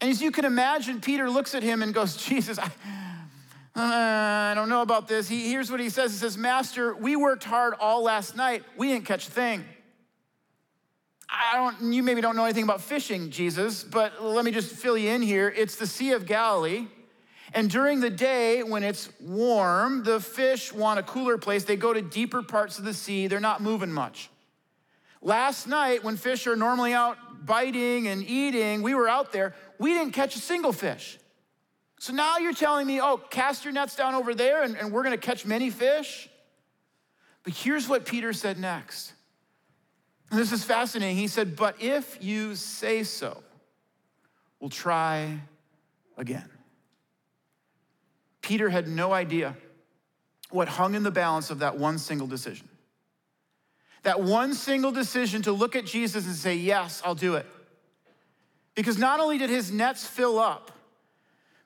And 0.00 0.10
as 0.10 0.20
you 0.20 0.30
can 0.30 0.44
imagine, 0.44 1.00
Peter 1.00 1.30
looks 1.30 1.54
at 1.54 1.62
him 1.62 1.82
and 1.82 1.94
goes, 1.94 2.16
Jesus, 2.16 2.58
I, 2.58 2.66
uh, 3.76 4.50
I 4.50 4.52
don't 4.54 4.68
know 4.68 4.82
about 4.82 5.08
this. 5.08 5.28
He, 5.28 5.50
here's 5.50 5.70
what 5.70 5.80
he 5.80 5.88
says 5.88 6.12
He 6.12 6.18
says, 6.18 6.36
Master, 6.36 6.94
we 6.94 7.16
worked 7.16 7.44
hard 7.44 7.74
all 7.80 8.02
last 8.02 8.36
night. 8.36 8.64
We 8.76 8.88
didn't 8.88 9.06
catch 9.06 9.28
a 9.28 9.30
thing. 9.30 9.64
I 11.36 11.56
don't, 11.56 11.92
you 11.92 12.02
maybe 12.02 12.20
don't 12.20 12.36
know 12.36 12.44
anything 12.44 12.64
about 12.64 12.80
fishing, 12.80 13.30
Jesus, 13.30 13.82
but 13.84 14.22
let 14.22 14.44
me 14.44 14.50
just 14.50 14.74
fill 14.74 14.96
you 14.96 15.10
in 15.10 15.22
here. 15.22 15.52
It's 15.54 15.76
the 15.76 15.86
Sea 15.86 16.12
of 16.12 16.26
Galilee. 16.26 16.86
And 17.52 17.70
during 17.70 18.00
the 18.00 18.10
day, 18.10 18.62
when 18.62 18.82
it's 18.82 19.08
warm, 19.20 20.02
the 20.02 20.20
fish 20.20 20.72
want 20.72 20.98
a 20.98 21.02
cooler 21.02 21.38
place. 21.38 21.64
They 21.64 21.76
go 21.76 21.92
to 21.92 22.02
deeper 22.02 22.42
parts 22.42 22.78
of 22.78 22.84
the 22.84 22.94
sea. 22.94 23.28
They're 23.28 23.40
not 23.40 23.62
moving 23.62 23.92
much. 23.92 24.28
Last 25.22 25.66
night, 25.66 26.04
when 26.04 26.16
fish 26.16 26.46
are 26.46 26.56
normally 26.56 26.92
out 26.92 27.16
biting 27.46 28.08
and 28.08 28.22
eating, 28.22 28.82
we 28.82 28.94
were 28.94 29.08
out 29.08 29.32
there, 29.32 29.54
we 29.78 29.94
didn't 29.94 30.12
catch 30.12 30.36
a 30.36 30.40
single 30.40 30.72
fish. 30.72 31.18
So 31.98 32.12
now 32.12 32.36
you're 32.36 32.52
telling 32.52 32.86
me, 32.86 33.00
oh, 33.00 33.16
cast 33.16 33.64
your 33.64 33.72
nets 33.72 33.96
down 33.96 34.14
over 34.14 34.34
there 34.34 34.62
and, 34.62 34.76
and 34.76 34.92
we're 34.92 35.02
gonna 35.02 35.16
catch 35.16 35.46
many 35.46 35.70
fish? 35.70 36.28
But 37.44 37.54
here's 37.54 37.88
what 37.88 38.04
Peter 38.04 38.34
said 38.34 38.58
next. 38.58 39.13
And 40.30 40.40
this 40.40 40.52
is 40.52 40.64
fascinating. 40.64 41.16
He 41.16 41.28
said, 41.28 41.56
But 41.56 41.80
if 41.80 42.18
you 42.22 42.54
say 42.54 43.02
so, 43.02 43.42
we'll 44.60 44.70
try 44.70 45.40
again. 46.16 46.48
Peter 48.42 48.68
had 48.68 48.88
no 48.88 49.12
idea 49.12 49.56
what 50.50 50.68
hung 50.68 50.94
in 50.94 51.02
the 51.02 51.10
balance 51.10 51.50
of 51.50 51.60
that 51.60 51.78
one 51.78 51.98
single 51.98 52.26
decision. 52.26 52.68
That 54.02 54.20
one 54.20 54.54
single 54.54 54.92
decision 54.92 55.42
to 55.42 55.52
look 55.52 55.76
at 55.76 55.86
Jesus 55.86 56.26
and 56.26 56.34
say, 56.34 56.56
Yes, 56.56 57.02
I'll 57.04 57.14
do 57.14 57.34
it. 57.36 57.46
Because 58.74 58.98
not 58.98 59.20
only 59.20 59.38
did 59.38 59.50
his 59.50 59.70
nets 59.70 60.06
fill 60.06 60.38
up, 60.38 60.72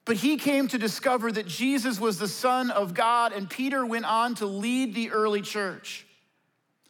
but 0.05 0.17
he 0.17 0.37
came 0.39 0.69
to 0.69 0.79
discover 0.79 1.31
that 1.31 1.47
Jesus 1.47 2.01
was 2.01 2.19
the 2.19 2.29
Son 2.29 2.71
of 2.71 2.95
God, 2.95 3.33
and 3.33 3.49
Peter 3.49 3.85
went 3.85 4.07
on 4.07 4.35
to 4.37 4.47
lead 4.47 4.95
the 4.95 5.11
early 5.11 5.43
church. 5.43 6.07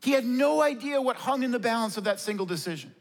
He 0.00 0.12
had 0.12 0.24
no 0.24 0.62
idea 0.62 1.00
what 1.00 1.16
hung 1.16 1.42
in 1.42 1.50
the 1.50 1.58
balance 1.58 1.96
of 1.96 2.04
that 2.04 2.20
single 2.20 2.46
decision. 2.46 2.94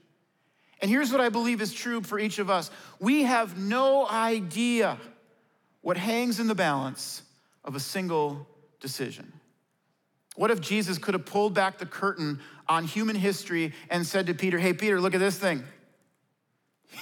And 0.81 0.89
here's 0.89 1.11
what 1.11 1.21
I 1.21 1.29
believe 1.29 1.61
is 1.61 1.73
true 1.73 2.01
for 2.01 2.19
each 2.19 2.39
of 2.39 2.49
us 2.49 2.69
we 2.99 3.23
have 3.23 3.57
no 3.57 4.07
idea 4.07 4.97
what 5.81 5.97
hangs 5.97 6.39
in 6.39 6.47
the 6.47 6.55
balance 6.55 7.23
of 7.63 7.75
a 7.75 7.79
single 7.79 8.47
decision. 8.79 9.31
What 10.35 10.51
if 10.51 10.61
Jesus 10.61 10.97
could 10.97 11.15
have 11.15 11.25
pulled 11.25 11.53
back 11.53 11.79
the 11.79 11.85
curtain 11.85 12.39
on 12.67 12.83
human 12.83 13.15
history 13.15 13.73
and 13.89 14.05
said 14.05 14.27
to 14.27 14.33
Peter, 14.33 14.59
Hey, 14.59 14.73
Peter, 14.73 15.01
look 15.01 15.13
at 15.13 15.19
this 15.19 15.37
thing. 15.37 15.63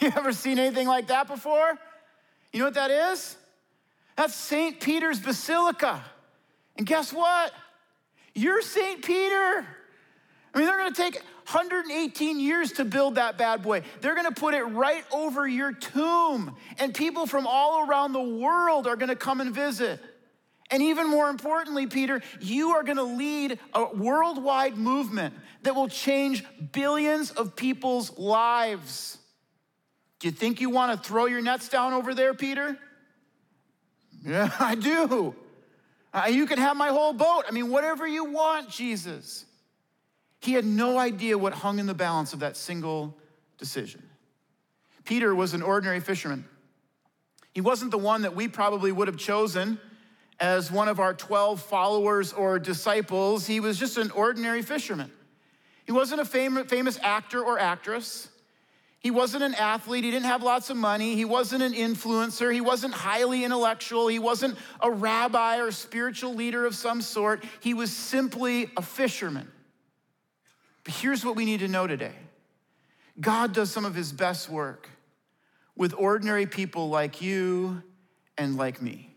You 0.01 0.11
ever 0.15 0.33
seen 0.33 0.57
anything 0.57 0.87
like 0.87 1.07
that 1.07 1.27
before? 1.27 1.77
You 2.51 2.59
know 2.59 2.65
what 2.65 2.73
that 2.73 2.91
is? 2.91 3.37
That's 4.17 4.33
St. 4.33 4.79
Peter's 4.79 5.19
Basilica. 5.19 6.03
And 6.77 6.87
guess 6.87 7.13
what? 7.13 7.53
You're 8.33 8.61
St. 8.61 9.03
Peter. 9.03 9.65
I 10.55 10.59
mean, 10.59 10.67
they're 10.67 10.77
gonna 10.77 10.95
take 10.95 11.15
118 11.51 12.39
years 12.39 12.71
to 12.73 12.85
build 12.85 13.15
that 13.15 13.37
bad 13.37 13.61
boy. 13.61 13.83
They're 13.99 14.15
gonna 14.15 14.31
put 14.31 14.53
it 14.53 14.63
right 14.63 15.03
over 15.11 15.45
your 15.45 15.73
tomb, 15.73 16.55
and 16.79 16.93
people 16.93 17.27
from 17.27 17.45
all 17.45 17.85
around 17.87 18.13
the 18.13 18.21
world 18.21 18.87
are 18.87 18.95
gonna 18.95 19.17
come 19.17 19.41
and 19.41 19.53
visit. 19.53 19.99
And 20.71 20.81
even 20.81 21.09
more 21.09 21.29
importantly, 21.29 21.87
Peter, 21.87 22.21
you 22.39 22.69
are 22.71 22.83
gonna 22.83 23.03
lead 23.03 23.59
a 23.73 23.93
worldwide 23.93 24.77
movement 24.77 25.35
that 25.63 25.75
will 25.75 25.89
change 25.89 26.43
billions 26.71 27.31
of 27.31 27.57
people's 27.57 28.17
lives. 28.17 29.17
Do 30.19 30.29
you 30.29 30.31
think 30.31 30.61
you 30.61 30.69
wanna 30.69 30.95
throw 30.95 31.25
your 31.25 31.41
nets 31.41 31.67
down 31.67 31.91
over 31.91 32.15
there, 32.15 32.33
Peter? 32.33 32.77
Yeah, 34.23 34.49
I 34.59 34.75
do. 34.75 35.35
Uh, 36.13 36.27
you 36.29 36.45
can 36.45 36.59
have 36.59 36.77
my 36.77 36.87
whole 36.87 37.11
boat. 37.11 37.43
I 37.45 37.51
mean, 37.51 37.69
whatever 37.69 38.07
you 38.07 38.23
want, 38.31 38.69
Jesus. 38.69 39.45
He 40.45 40.53
had 40.53 40.63
no 40.63 40.99
idea 40.99 41.39
what 41.39 41.53
hung 41.53 41.79
in 41.79 41.87
the 41.87 41.95
balance 41.95 42.31
of 42.33 42.41
that 42.41 42.55
single 42.55 43.17
decision. 43.57 44.03
Peter 45.03 45.33
was 45.33 45.55
an 45.55 45.63
ordinary 45.63 45.99
fisherman. 45.99 46.45
He 47.51 47.61
wasn't 47.61 47.89
the 47.89 47.97
one 47.97 48.21
that 48.21 48.35
we 48.35 48.47
probably 48.47 48.91
would 48.91 49.07
have 49.07 49.17
chosen 49.17 49.79
as 50.39 50.71
one 50.71 50.87
of 50.87 50.99
our 50.99 51.15
12 51.15 51.61
followers 51.61 52.31
or 52.31 52.59
disciples. 52.59 53.47
He 53.47 53.59
was 53.59 53.79
just 53.79 53.97
an 53.97 54.11
ordinary 54.11 54.61
fisherman. 54.61 55.11
He 55.83 55.91
wasn't 55.91 56.21
a 56.21 56.25
famous 56.25 56.99
actor 57.01 57.43
or 57.43 57.57
actress. 57.57 58.27
He 58.99 59.09
wasn't 59.09 59.43
an 59.43 59.55
athlete. 59.55 60.03
He 60.03 60.11
didn't 60.11 60.27
have 60.27 60.43
lots 60.43 60.69
of 60.69 60.77
money. 60.77 61.15
He 61.15 61.25
wasn't 61.25 61.63
an 61.63 61.73
influencer. 61.73 62.53
He 62.53 62.61
wasn't 62.61 62.93
highly 62.93 63.43
intellectual. 63.43 64.07
He 64.09 64.19
wasn't 64.19 64.57
a 64.79 64.91
rabbi 64.91 65.57
or 65.57 65.71
spiritual 65.71 66.35
leader 66.35 66.67
of 66.67 66.75
some 66.75 67.01
sort. 67.01 67.43
He 67.61 67.73
was 67.73 67.91
simply 67.91 68.69
a 68.77 68.83
fisherman. 68.83 69.51
But 70.85 70.93
here's 70.93 71.25
what 71.25 71.35
we 71.35 71.43
need 71.43 71.59
to 71.59 71.67
know 71.67 71.85
today 71.87 72.15
God 73.19 73.53
does 73.53 73.69
some 73.69 73.83
of 73.83 73.93
his 73.93 74.13
best 74.13 74.49
work 74.49 74.89
with 75.75 75.93
ordinary 75.97 76.45
people 76.45 76.87
like 76.89 77.21
you 77.21 77.83
and 78.37 78.55
like 78.55 78.81
me. 78.81 79.11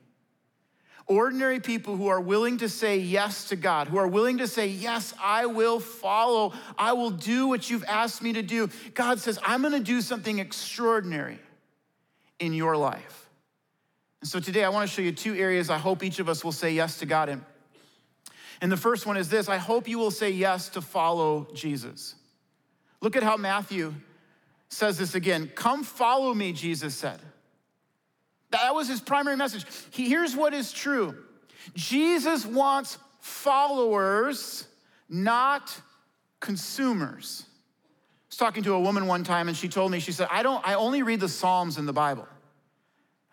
Ordinary 1.06 1.60
people 1.60 1.96
who 1.96 2.08
are 2.08 2.20
willing 2.20 2.58
to 2.58 2.68
say 2.68 2.98
yes 2.98 3.48
to 3.48 3.56
God, 3.56 3.88
who 3.88 3.96
are 3.96 4.08
willing 4.08 4.38
to 4.38 4.46
say, 4.46 4.66
Yes, 4.66 5.14
I 5.22 5.46
will 5.46 5.80
follow. 5.80 6.52
I 6.76 6.92
will 6.94 7.10
do 7.10 7.46
what 7.46 7.70
you've 7.70 7.84
asked 7.84 8.20
me 8.20 8.34
to 8.34 8.42
do. 8.42 8.68
God 8.94 9.18
says, 9.20 9.38
I'm 9.42 9.62
gonna 9.62 9.80
do 9.80 10.00
something 10.00 10.38
extraordinary 10.38 11.38
in 12.38 12.52
your 12.52 12.76
life. 12.76 13.30
And 14.20 14.28
so 14.28 14.40
today 14.40 14.64
I 14.64 14.68
wanna 14.68 14.86
show 14.86 15.00
you 15.02 15.12
two 15.12 15.34
areas 15.34 15.70
I 15.70 15.78
hope 15.78 16.02
each 16.02 16.18
of 16.18 16.28
us 16.28 16.44
will 16.44 16.52
say 16.52 16.72
yes 16.72 16.98
to 16.98 17.06
God 17.06 17.28
in. 17.28 17.44
And 18.60 18.72
the 18.72 18.76
first 18.76 19.06
one 19.06 19.16
is 19.16 19.28
this 19.28 19.48
I 19.48 19.56
hope 19.56 19.88
you 19.88 19.98
will 19.98 20.10
say 20.10 20.30
yes 20.30 20.68
to 20.70 20.80
follow 20.80 21.48
Jesus. 21.54 22.14
Look 23.00 23.16
at 23.16 23.22
how 23.22 23.36
Matthew 23.36 23.94
says 24.68 24.98
this 24.98 25.14
again 25.14 25.50
Come 25.54 25.84
follow 25.84 26.34
me, 26.34 26.52
Jesus 26.52 26.94
said. 26.94 27.20
That 28.50 28.74
was 28.74 28.88
his 28.88 29.00
primary 29.00 29.36
message. 29.36 29.66
Here's 29.90 30.34
what 30.34 30.54
is 30.54 30.72
true 30.72 31.16
Jesus 31.74 32.46
wants 32.46 32.98
followers, 33.20 34.66
not 35.08 35.80
consumers. 36.40 37.44
I 37.46 38.30
was 38.30 38.36
talking 38.36 38.62
to 38.64 38.74
a 38.74 38.80
woman 38.80 39.06
one 39.06 39.24
time 39.24 39.48
and 39.48 39.56
she 39.56 39.68
told 39.68 39.90
me, 39.90 40.00
she 40.00 40.12
said, 40.12 40.28
I 40.30 40.42
don't, 40.42 40.66
I 40.66 40.74
only 40.74 41.02
read 41.02 41.20
the 41.20 41.28
Psalms 41.28 41.78
in 41.78 41.86
the 41.86 41.92
Bible. 41.92 42.28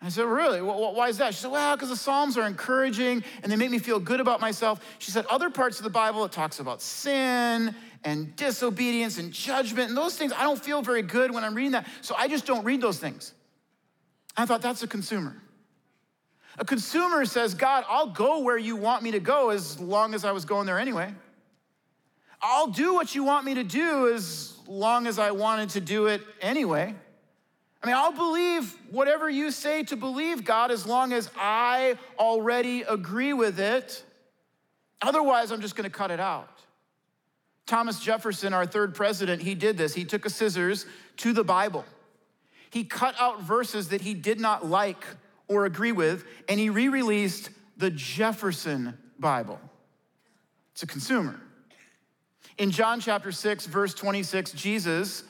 I 0.02 0.08
said, 0.10 0.26
Really? 0.26 0.60
Why 0.60 1.08
is 1.08 1.18
that? 1.18 1.34
She 1.34 1.40
said, 1.40 1.50
Well, 1.50 1.76
because 1.76 1.88
the 1.88 1.96
Psalms 1.96 2.36
are 2.36 2.46
encouraging 2.46 3.24
and 3.42 3.50
they 3.50 3.56
make 3.56 3.70
me 3.70 3.78
feel 3.78 3.98
good 3.98 4.20
about 4.20 4.40
myself. 4.40 4.84
She 4.98 5.10
said, 5.10 5.26
Other 5.26 5.50
parts 5.50 5.78
of 5.78 5.84
the 5.84 5.90
Bible, 5.90 6.24
it 6.24 6.32
talks 6.32 6.60
about 6.60 6.82
sin 6.82 7.74
and 8.04 8.36
disobedience 8.36 9.18
and 9.18 9.32
judgment 9.32 9.88
and 9.88 9.96
those 9.96 10.16
things. 10.16 10.32
I 10.32 10.42
don't 10.42 10.62
feel 10.62 10.82
very 10.82 11.02
good 11.02 11.32
when 11.32 11.44
I'm 11.44 11.54
reading 11.54 11.72
that. 11.72 11.86
So 12.02 12.14
I 12.16 12.28
just 12.28 12.46
don't 12.46 12.64
read 12.64 12.80
those 12.80 12.98
things. 12.98 13.32
I 14.36 14.44
thought 14.44 14.62
that's 14.62 14.82
a 14.82 14.86
consumer. 14.86 15.42
A 16.58 16.64
consumer 16.64 17.24
says, 17.24 17.54
God, 17.54 17.84
I'll 17.88 18.10
go 18.10 18.40
where 18.40 18.56
you 18.56 18.76
want 18.76 19.02
me 19.02 19.10
to 19.12 19.20
go 19.20 19.50
as 19.50 19.78
long 19.80 20.14
as 20.14 20.24
I 20.24 20.32
was 20.32 20.44
going 20.44 20.66
there 20.66 20.78
anyway. 20.78 21.14
I'll 22.40 22.68
do 22.68 22.94
what 22.94 23.14
you 23.14 23.24
want 23.24 23.44
me 23.44 23.54
to 23.54 23.64
do 23.64 24.12
as 24.14 24.54
long 24.66 25.06
as 25.06 25.18
I 25.18 25.30
wanted 25.30 25.70
to 25.70 25.80
do 25.80 26.06
it 26.06 26.22
anyway. 26.40 26.94
I 27.82 27.86
mean, 27.86 27.96
I'll 27.96 28.12
believe 28.12 28.74
whatever 28.90 29.28
you 29.28 29.50
say 29.50 29.82
to 29.84 29.96
believe, 29.96 30.44
God, 30.44 30.70
as 30.70 30.86
long 30.86 31.12
as 31.12 31.30
I 31.36 31.96
already 32.18 32.82
agree 32.82 33.32
with 33.32 33.60
it. 33.60 34.02
Otherwise, 35.02 35.52
I'm 35.52 35.60
just 35.60 35.76
going 35.76 35.88
to 35.88 35.96
cut 35.96 36.10
it 36.10 36.20
out. 36.20 36.48
Thomas 37.66 38.00
Jefferson, 38.00 38.52
our 38.52 38.64
third 38.64 38.94
president, 38.94 39.42
he 39.42 39.54
did 39.54 39.76
this. 39.76 39.94
He 39.94 40.04
took 40.04 40.24
a 40.24 40.30
scissors 40.30 40.86
to 41.18 41.32
the 41.32 41.44
Bible. 41.44 41.84
He 42.70 42.84
cut 42.84 43.14
out 43.18 43.42
verses 43.42 43.88
that 43.88 44.00
he 44.00 44.14
did 44.14 44.40
not 44.40 44.66
like 44.66 45.04
or 45.48 45.64
agree 45.64 45.92
with, 45.92 46.24
and 46.48 46.58
he 46.58 46.70
re 46.70 46.88
released 46.88 47.50
the 47.76 47.90
Jefferson 47.90 48.96
Bible. 49.18 49.60
It's 50.72 50.82
a 50.82 50.86
consumer. 50.86 51.40
In 52.58 52.70
John 52.70 53.00
chapter 53.00 53.32
6, 53.32 53.66
verse 53.66 53.94
26, 53.94 54.52
Jesus 54.52 55.24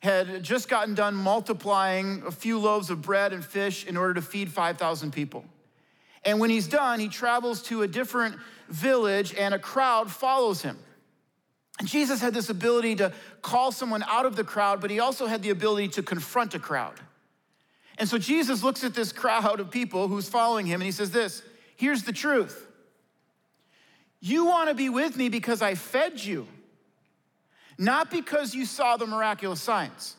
had 0.00 0.42
just 0.42 0.68
gotten 0.68 0.94
done 0.94 1.14
multiplying 1.14 2.22
a 2.26 2.30
few 2.30 2.58
loaves 2.58 2.90
of 2.90 3.02
bread 3.02 3.32
and 3.32 3.44
fish 3.44 3.86
in 3.86 3.96
order 3.96 4.14
to 4.14 4.22
feed 4.22 4.50
5,000 4.50 5.12
people. 5.12 5.44
And 6.24 6.40
when 6.40 6.50
he's 6.50 6.68
done, 6.68 7.00
he 7.00 7.08
travels 7.08 7.62
to 7.64 7.82
a 7.82 7.88
different 7.88 8.36
village 8.68 9.34
and 9.34 9.54
a 9.54 9.58
crowd 9.58 10.10
follows 10.10 10.62
him. 10.62 10.78
And 11.78 11.88
Jesus 11.88 12.20
had 12.20 12.34
this 12.34 12.50
ability 12.50 12.96
to 12.96 13.12
call 13.40 13.72
someone 13.72 14.02
out 14.02 14.26
of 14.26 14.36
the 14.36 14.44
crowd, 14.44 14.80
but 14.80 14.90
he 14.90 15.00
also 15.00 15.26
had 15.26 15.42
the 15.42 15.50
ability 15.50 15.88
to 15.88 16.02
confront 16.02 16.54
a 16.54 16.58
crowd. 16.58 16.94
And 17.96 18.08
so 18.08 18.18
Jesus 18.18 18.62
looks 18.62 18.84
at 18.84 18.94
this 18.94 19.12
crowd 19.12 19.60
of 19.60 19.70
people 19.70 20.08
who's 20.08 20.28
following 20.28 20.66
him 20.66 20.80
and 20.80 20.86
he 20.86 20.92
says, 20.92 21.10
This, 21.10 21.42
here's 21.76 22.02
the 22.02 22.12
truth. 22.12 22.66
You 24.20 24.46
want 24.46 24.68
to 24.68 24.74
be 24.74 24.88
with 24.88 25.16
me 25.16 25.28
because 25.28 25.62
I 25.62 25.74
fed 25.74 26.22
you 26.22 26.46
not 27.80 28.10
because 28.10 28.54
you 28.54 28.66
saw 28.66 28.98
the 28.98 29.06
miraculous 29.06 29.60
signs. 29.60 30.14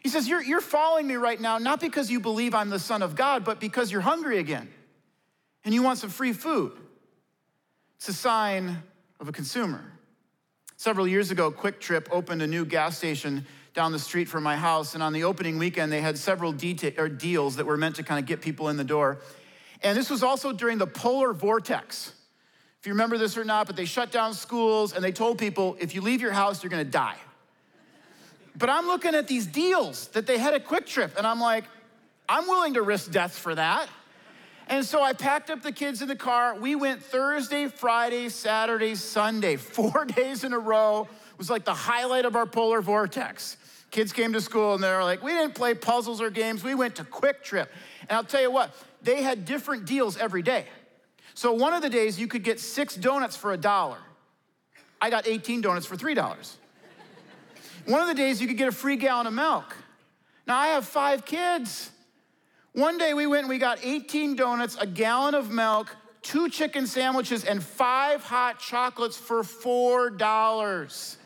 He 0.00 0.10
says, 0.10 0.28
you're, 0.28 0.42
you're 0.42 0.60
following 0.60 1.06
me 1.06 1.14
right 1.14 1.40
now, 1.40 1.56
not 1.56 1.80
because 1.80 2.10
you 2.10 2.20
believe 2.20 2.54
I'm 2.54 2.68
the 2.68 2.78
Son 2.78 3.00
of 3.00 3.16
God, 3.16 3.44
but 3.44 3.60
because 3.60 3.90
you're 3.90 4.02
hungry 4.02 4.38
again 4.38 4.68
and 5.64 5.72
you 5.72 5.82
want 5.82 5.98
some 5.98 6.10
free 6.10 6.34
food. 6.34 6.72
It's 7.96 8.08
a 8.10 8.12
sign 8.12 8.76
of 9.18 9.28
a 9.28 9.32
consumer. 9.32 9.82
Several 10.76 11.08
years 11.08 11.30
ago, 11.30 11.50
QuikTrip 11.50 12.08
opened 12.12 12.42
a 12.42 12.46
new 12.46 12.66
gas 12.66 12.98
station 12.98 13.46
down 13.72 13.92
the 13.92 13.98
street 13.98 14.28
from 14.28 14.42
my 14.42 14.56
house, 14.56 14.94
and 14.94 15.02
on 15.02 15.14
the 15.14 15.24
opening 15.24 15.58
weekend, 15.58 15.90
they 15.90 16.02
had 16.02 16.18
several 16.18 16.52
deta- 16.52 17.18
deals 17.18 17.56
that 17.56 17.64
were 17.64 17.76
meant 17.76 17.96
to 17.96 18.02
kind 18.02 18.20
of 18.20 18.26
get 18.26 18.42
people 18.42 18.68
in 18.68 18.76
the 18.76 18.84
door. 18.84 19.18
And 19.82 19.96
this 19.96 20.10
was 20.10 20.22
also 20.22 20.52
during 20.52 20.78
the 20.78 20.86
polar 20.86 21.32
vortex. 21.32 22.12
If 22.86 22.90
you 22.90 22.94
remember 22.94 23.18
this 23.18 23.36
or 23.36 23.42
not, 23.42 23.66
but 23.66 23.74
they 23.74 23.84
shut 23.84 24.12
down 24.12 24.32
schools 24.32 24.92
and 24.92 25.02
they 25.02 25.10
told 25.10 25.38
people 25.38 25.76
if 25.80 25.92
you 25.92 26.00
leave 26.00 26.20
your 26.20 26.30
house, 26.30 26.62
you're 26.62 26.70
gonna 26.70 26.84
die. 26.84 27.16
But 28.56 28.70
I'm 28.70 28.86
looking 28.86 29.16
at 29.16 29.26
these 29.26 29.44
deals 29.44 30.06
that 30.10 30.28
they 30.28 30.38
had 30.38 30.54
at 30.54 30.68
QuikTrip, 30.68 31.16
and 31.16 31.26
I'm 31.26 31.40
like, 31.40 31.64
I'm 32.28 32.46
willing 32.46 32.74
to 32.74 32.82
risk 32.82 33.10
death 33.10 33.36
for 33.36 33.56
that. 33.56 33.88
And 34.68 34.84
so 34.84 35.02
I 35.02 35.14
packed 35.14 35.50
up 35.50 35.62
the 35.62 35.72
kids 35.72 36.00
in 36.00 36.06
the 36.06 36.14
car. 36.14 36.54
We 36.54 36.76
went 36.76 37.02
Thursday, 37.02 37.66
Friday, 37.66 38.28
Saturday, 38.28 38.94
Sunday, 38.94 39.56
four 39.76 40.04
days 40.04 40.44
in 40.44 40.52
a 40.52 40.58
row. 40.60 41.08
It 41.32 41.38
was 41.38 41.50
like 41.50 41.64
the 41.64 41.74
highlight 41.74 42.24
of 42.24 42.36
our 42.36 42.46
polar 42.46 42.82
vortex. 42.82 43.56
Kids 43.90 44.12
came 44.12 44.32
to 44.32 44.40
school 44.40 44.74
and 44.74 44.84
they 44.84 44.92
were 44.92 45.02
like, 45.02 45.24
we 45.24 45.32
didn't 45.32 45.56
play 45.56 45.74
puzzles 45.74 46.20
or 46.20 46.30
games. 46.30 46.62
We 46.62 46.76
went 46.76 46.94
to 46.94 47.02
QuikTrip. 47.04 47.66
And 48.02 48.12
I'll 48.12 48.22
tell 48.22 48.42
you 48.42 48.52
what, 48.52 48.72
they 49.02 49.22
had 49.22 49.44
different 49.44 49.86
deals 49.86 50.16
every 50.16 50.42
day. 50.42 50.66
So 51.34 51.52
one 51.52 51.72
of 51.72 51.82
the 51.82 51.90
days 51.90 52.18
you 52.18 52.26
could 52.28 52.42
get 52.42 52.60
six 52.60 52.94
donuts 52.94 53.36
for 53.36 53.52
a 53.52 53.56
dollar. 53.56 53.98
I 55.00 55.10
got 55.10 55.26
18 55.26 55.60
donuts 55.60 55.86
for 55.86 55.96
$3. 55.96 56.56
One 57.86 58.00
of 58.00 58.08
the 58.08 58.14
days 58.14 58.40
you 58.40 58.48
could 58.48 58.56
get 58.56 58.68
a 58.68 58.72
free 58.72 58.96
gallon 58.96 59.26
of 59.26 59.32
milk. 59.32 59.76
Now 60.46 60.58
I 60.58 60.68
have 60.68 60.86
five 60.86 61.24
kids. 61.24 61.90
One 62.72 62.98
day 62.98 63.14
we 63.14 63.26
went 63.26 63.44
and 63.44 63.48
we 63.48 63.58
got 63.58 63.78
18 63.82 64.36
donuts, 64.36 64.76
a 64.80 64.86
gallon 64.86 65.34
of 65.34 65.50
milk, 65.50 65.94
two 66.22 66.48
chicken 66.48 66.86
sandwiches, 66.86 67.44
and 67.44 67.62
five 67.62 68.22
hot 68.22 68.58
chocolates 68.58 69.16
for 69.16 69.42
$4. 69.42 71.16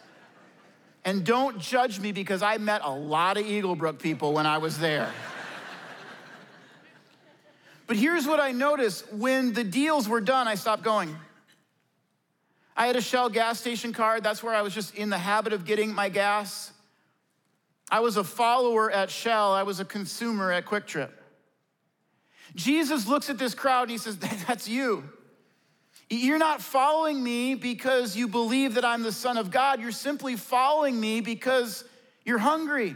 And 1.05 1.25
don't 1.25 1.59
judge 1.59 1.99
me 1.99 2.13
because 2.13 2.43
I 2.43 2.59
met 2.59 2.83
a 2.85 2.91
lot 2.91 3.39
of 3.39 3.45
Eaglebrook 3.47 4.01
people 4.01 4.33
when 4.33 4.47
I 4.47 4.59
was 4.59 4.79
there. 4.79 5.11
But 7.91 7.97
here's 7.97 8.25
what 8.25 8.39
I 8.39 8.53
noticed 8.53 9.13
when 9.13 9.53
the 9.53 9.65
deals 9.65 10.09
were 10.09 10.21
done, 10.21 10.47
I 10.47 10.55
stopped 10.55 10.85
going. 10.85 11.17
I 12.77 12.87
had 12.87 12.95
a 12.95 13.01
Shell 13.01 13.31
gas 13.31 13.59
station 13.59 13.93
card. 13.93 14.23
That's 14.23 14.45
where 14.45 14.55
I 14.55 14.63
was 14.63 14.73
just 14.73 14.95
in 14.95 15.11
the 15.11 15.19
habit 15.19 15.53
of 15.53 15.65
getting 15.65 15.93
my 15.93 16.09
gas. 16.09 16.71
I 17.91 17.99
was 17.99 18.17
a 18.17 18.23
follower 18.23 18.93
at 18.93 19.11
Shell, 19.11 19.53
I 19.55 19.65
was 19.65 19.81
a 19.81 19.85
consumer 19.85 20.53
at 20.53 20.67
QuikTrip. 20.67 21.11
Jesus 22.55 23.09
looks 23.09 23.29
at 23.29 23.39
this 23.39 23.57
crowd 23.57 23.83
and 23.83 23.91
he 23.91 23.99
says, 23.99 24.17
That's 24.47 24.69
you. 24.69 25.03
You're 26.09 26.39
not 26.39 26.63
following 26.63 27.21
me 27.21 27.57
because 27.57 28.15
you 28.17 28.29
believe 28.29 28.75
that 28.75 28.85
I'm 28.85 29.03
the 29.03 29.11
Son 29.11 29.37
of 29.37 29.51
God. 29.51 29.81
You're 29.81 29.91
simply 29.91 30.37
following 30.37 31.01
me 31.01 31.23
because 31.23 31.83
you're 32.25 32.39
hungry. 32.39 32.95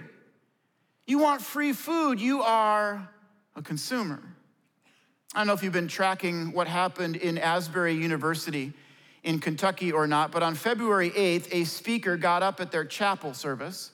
You 1.05 1.19
want 1.19 1.43
free 1.43 1.73
food. 1.73 2.21
You 2.21 2.43
are 2.43 3.11
a 3.57 3.63
consumer. 3.63 4.23
I 5.35 5.41
don't 5.41 5.49
know 5.49 5.53
if 5.55 5.65
you've 5.65 5.73
been 5.73 5.89
tracking 5.89 6.53
what 6.53 6.69
happened 6.69 7.17
in 7.17 7.39
Asbury 7.39 7.95
University 7.95 8.73
in 9.25 9.41
Kentucky 9.41 9.91
or 9.91 10.07
not, 10.07 10.31
but 10.31 10.45
on 10.45 10.55
February 10.55 11.11
8th, 11.11 11.49
a 11.51 11.65
speaker 11.65 12.17
got 12.17 12.45
up 12.45 12.61
at 12.61 12.71
their 12.71 12.85
chapel 12.85 13.35
service 13.35 13.91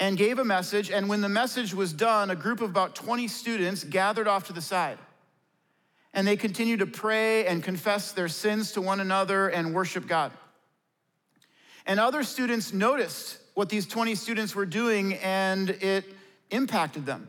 and 0.00 0.16
gave 0.16 0.38
a 0.38 0.44
message. 0.44 0.90
And 0.90 1.10
when 1.10 1.20
the 1.20 1.28
message 1.28 1.74
was 1.74 1.92
done, 1.92 2.30
a 2.30 2.34
group 2.34 2.62
of 2.62 2.70
about 2.70 2.94
20 2.94 3.28
students 3.28 3.84
gathered 3.84 4.26
off 4.26 4.46
to 4.46 4.54
the 4.54 4.62
side. 4.62 4.96
And 6.14 6.26
they 6.26 6.36
continued 6.36 6.78
to 6.78 6.86
pray 6.86 7.46
and 7.46 7.62
confess 7.62 8.12
their 8.12 8.28
sins 8.28 8.72
to 8.72 8.80
one 8.80 9.00
another 9.00 9.48
and 9.48 9.74
worship 9.74 10.06
God. 10.06 10.32
And 11.84 12.00
other 12.00 12.22
students 12.22 12.72
noticed 12.72 13.36
what 13.52 13.68
these 13.68 13.86
20 13.86 14.14
students 14.14 14.54
were 14.54 14.64
doing 14.64 15.14
and 15.14 15.68
it 15.68 16.06
impacted 16.50 17.04
them. 17.04 17.28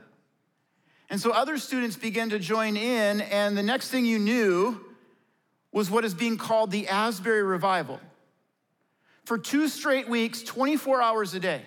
And 1.09 1.19
so 1.19 1.31
other 1.31 1.57
students 1.57 1.95
began 1.95 2.29
to 2.31 2.39
join 2.39 2.75
in, 2.75 3.21
and 3.21 3.57
the 3.57 3.63
next 3.63 3.89
thing 3.89 4.05
you 4.05 4.19
knew 4.19 4.79
was 5.71 5.89
what 5.89 6.03
is 6.03 6.13
being 6.13 6.37
called 6.37 6.71
the 6.71 6.87
Asbury 6.87 7.43
Revival. 7.43 7.99
For 9.25 9.37
two 9.37 9.67
straight 9.67 10.09
weeks, 10.09 10.43
24 10.43 11.01
hours 11.01 11.33
a 11.33 11.39
day, 11.39 11.61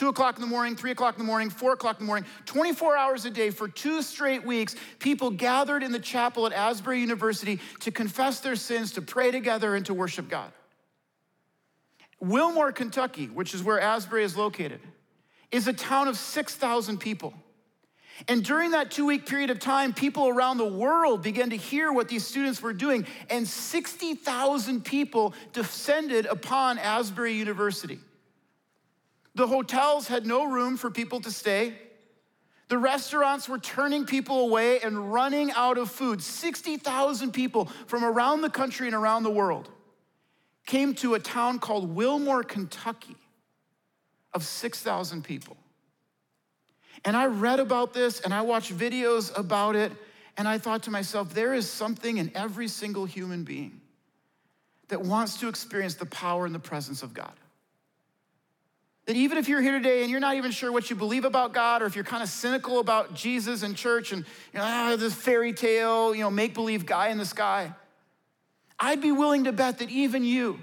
Two 0.00 0.08
o'clock 0.08 0.36
in 0.36 0.40
the 0.40 0.46
morning, 0.46 0.76
three 0.76 0.92
o'clock 0.92 1.16
in 1.16 1.18
the 1.18 1.26
morning, 1.26 1.50
four 1.50 1.72
o'clock 1.72 2.00
in 2.00 2.06
the 2.06 2.06
morning, 2.06 2.26
24 2.46 2.96
hours 2.96 3.26
a 3.26 3.30
day 3.30 3.50
for 3.50 3.68
two 3.68 4.00
straight 4.00 4.46
weeks, 4.46 4.74
people 4.98 5.30
gathered 5.30 5.82
in 5.82 5.92
the 5.92 5.98
chapel 5.98 6.46
at 6.46 6.54
Asbury 6.54 7.00
University 7.00 7.60
to 7.80 7.90
confess 7.90 8.40
their 8.40 8.56
sins, 8.56 8.92
to 8.92 9.02
pray 9.02 9.30
together, 9.30 9.74
and 9.74 9.84
to 9.84 9.92
worship 9.92 10.28
God. 10.28 10.52
Wilmore, 12.18 12.72
Kentucky, 12.72 13.26
which 13.26 13.52
is 13.52 13.62
where 13.62 13.78
Asbury 13.78 14.24
is 14.24 14.36
located, 14.36 14.80
is 15.50 15.66
a 15.66 15.72
town 15.74 16.08
of 16.08 16.16
6,000 16.16 16.98
people. 16.98 17.34
And 18.28 18.44
during 18.44 18.72
that 18.72 18.90
two 18.90 19.06
week 19.06 19.26
period 19.26 19.50
of 19.50 19.58
time, 19.58 19.92
people 19.92 20.28
around 20.28 20.58
the 20.58 20.66
world 20.66 21.22
began 21.22 21.50
to 21.50 21.56
hear 21.56 21.92
what 21.92 22.08
these 22.08 22.26
students 22.26 22.60
were 22.62 22.72
doing, 22.72 23.06
and 23.28 23.46
60,000 23.46 24.84
people 24.84 25.34
descended 25.52 26.26
upon 26.26 26.78
Asbury 26.78 27.32
University. 27.32 27.98
The 29.34 29.46
hotels 29.46 30.08
had 30.08 30.26
no 30.26 30.44
room 30.44 30.76
for 30.76 30.90
people 30.90 31.20
to 31.20 31.30
stay. 31.30 31.74
The 32.68 32.78
restaurants 32.78 33.48
were 33.48 33.58
turning 33.58 34.06
people 34.06 34.40
away 34.40 34.80
and 34.80 35.12
running 35.12 35.50
out 35.52 35.76
of 35.76 35.90
food. 35.90 36.22
60,000 36.22 37.32
people 37.32 37.66
from 37.86 38.04
around 38.04 38.42
the 38.42 38.50
country 38.50 38.86
and 38.86 38.94
around 38.94 39.24
the 39.24 39.30
world 39.30 39.68
came 40.66 40.94
to 40.94 41.14
a 41.14 41.18
town 41.18 41.58
called 41.58 41.96
Wilmore, 41.96 42.44
Kentucky, 42.44 43.16
of 44.32 44.44
6,000 44.44 45.24
people. 45.24 45.56
And 47.04 47.16
I 47.16 47.26
read 47.26 47.60
about 47.60 47.92
this 47.94 48.20
and 48.20 48.34
I 48.34 48.42
watched 48.42 48.76
videos 48.76 49.36
about 49.38 49.76
it, 49.76 49.92
and 50.36 50.46
I 50.46 50.58
thought 50.58 50.84
to 50.84 50.90
myself, 50.90 51.34
there 51.34 51.54
is 51.54 51.68
something 51.68 52.18
in 52.18 52.30
every 52.34 52.68
single 52.68 53.04
human 53.04 53.44
being 53.44 53.80
that 54.88 55.02
wants 55.02 55.38
to 55.40 55.48
experience 55.48 55.94
the 55.94 56.06
power 56.06 56.46
and 56.46 56.54
the 56.54 56.60
presence 56.60 57.02
of 57.02 57.14
God. 57.14 57.32
That 59.06 59.16
even 59.16 59.38
if 59.38 59.48
you're 59.48 59.60
here 59.60 59.72
today 59.72 60.02
and 60.02 60.10
you're 60.10 60.20
not 60.20 60.36
even 60.36 60.50
sure 60.50 60.70
what 60.70 60.90
you 60.90 60.96
believe 60.96 61.24
about 61.24 61.52
God, 61.52 61.82
or 61.82 61.86
if 61.86 61.94
you're 61.94 62.04
kind 62.04 62.22
of 62.22 62.28
cynical 62.28 62.78
about 62.80 63.14
Jesus 63.14 63.62
and 63.62 63.76
church 63.76 64.12
and 64.12 64.24
you 64.52 64.58
know, 64.58 64.64
ah, 64.64 64.96
this 64.96 65.14
fairy 65.14 65.52
tale, 65.52 66.14
you 66.14 66.22
know, 66.22 66.30
make 66.30 66.54
believe 66.54 66.86
guy 66.86 67.08
in 67.08 67.18
the 67.18 67.24
sky, 67.24 67.72
I'd 68.78 69.00
be 69.00 69.12
willing 69.12 69.44
to 69.44 69.52
bet 69.52 69.78
that 69.78 69.90
even 69.90 70.24
you, 70.24 70.58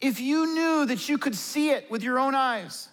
if 0.00 0.20
you 0.20 0.54
knew 0.54 0.86
that 0.86 1.08
you 1.08 1.16
could 1.16 1.34
see 1.34 1.70
it 1.70 1.90
with 1.90 2.02
your 2.02 2.18
own 2.18 2.34
eyes, 2.34 2.88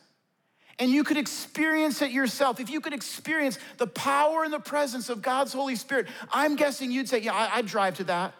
and 0.83 0.91
you 0.91 1.05
could 1.05 1.15
experience 1.15 2.01
it 2.01 2.11
yourself, 2.11 2.59
if 2.59 2.69
you 2.69 2.81
could 2.81 2.91
experience 2.91 3.57
the 3.77 3.87
power 3.87 4.43
and 4.43 4.51
the 4.51 4.59
presence 4.59 5.07
of 5.07 5.21
God's 5.21 5.53
Holy 5.53 5.77
Spirit, 5.77 6.07
I'm 6.29 6.57
guessing 6.57 6.91
you'd 6.91 7.07
say, 7.07 7.19
Yeah, 7.19 7.49
I'd 7.53 7.67
drive 7.67 7.95
to 7.95 8.03
that. 8.03 8.33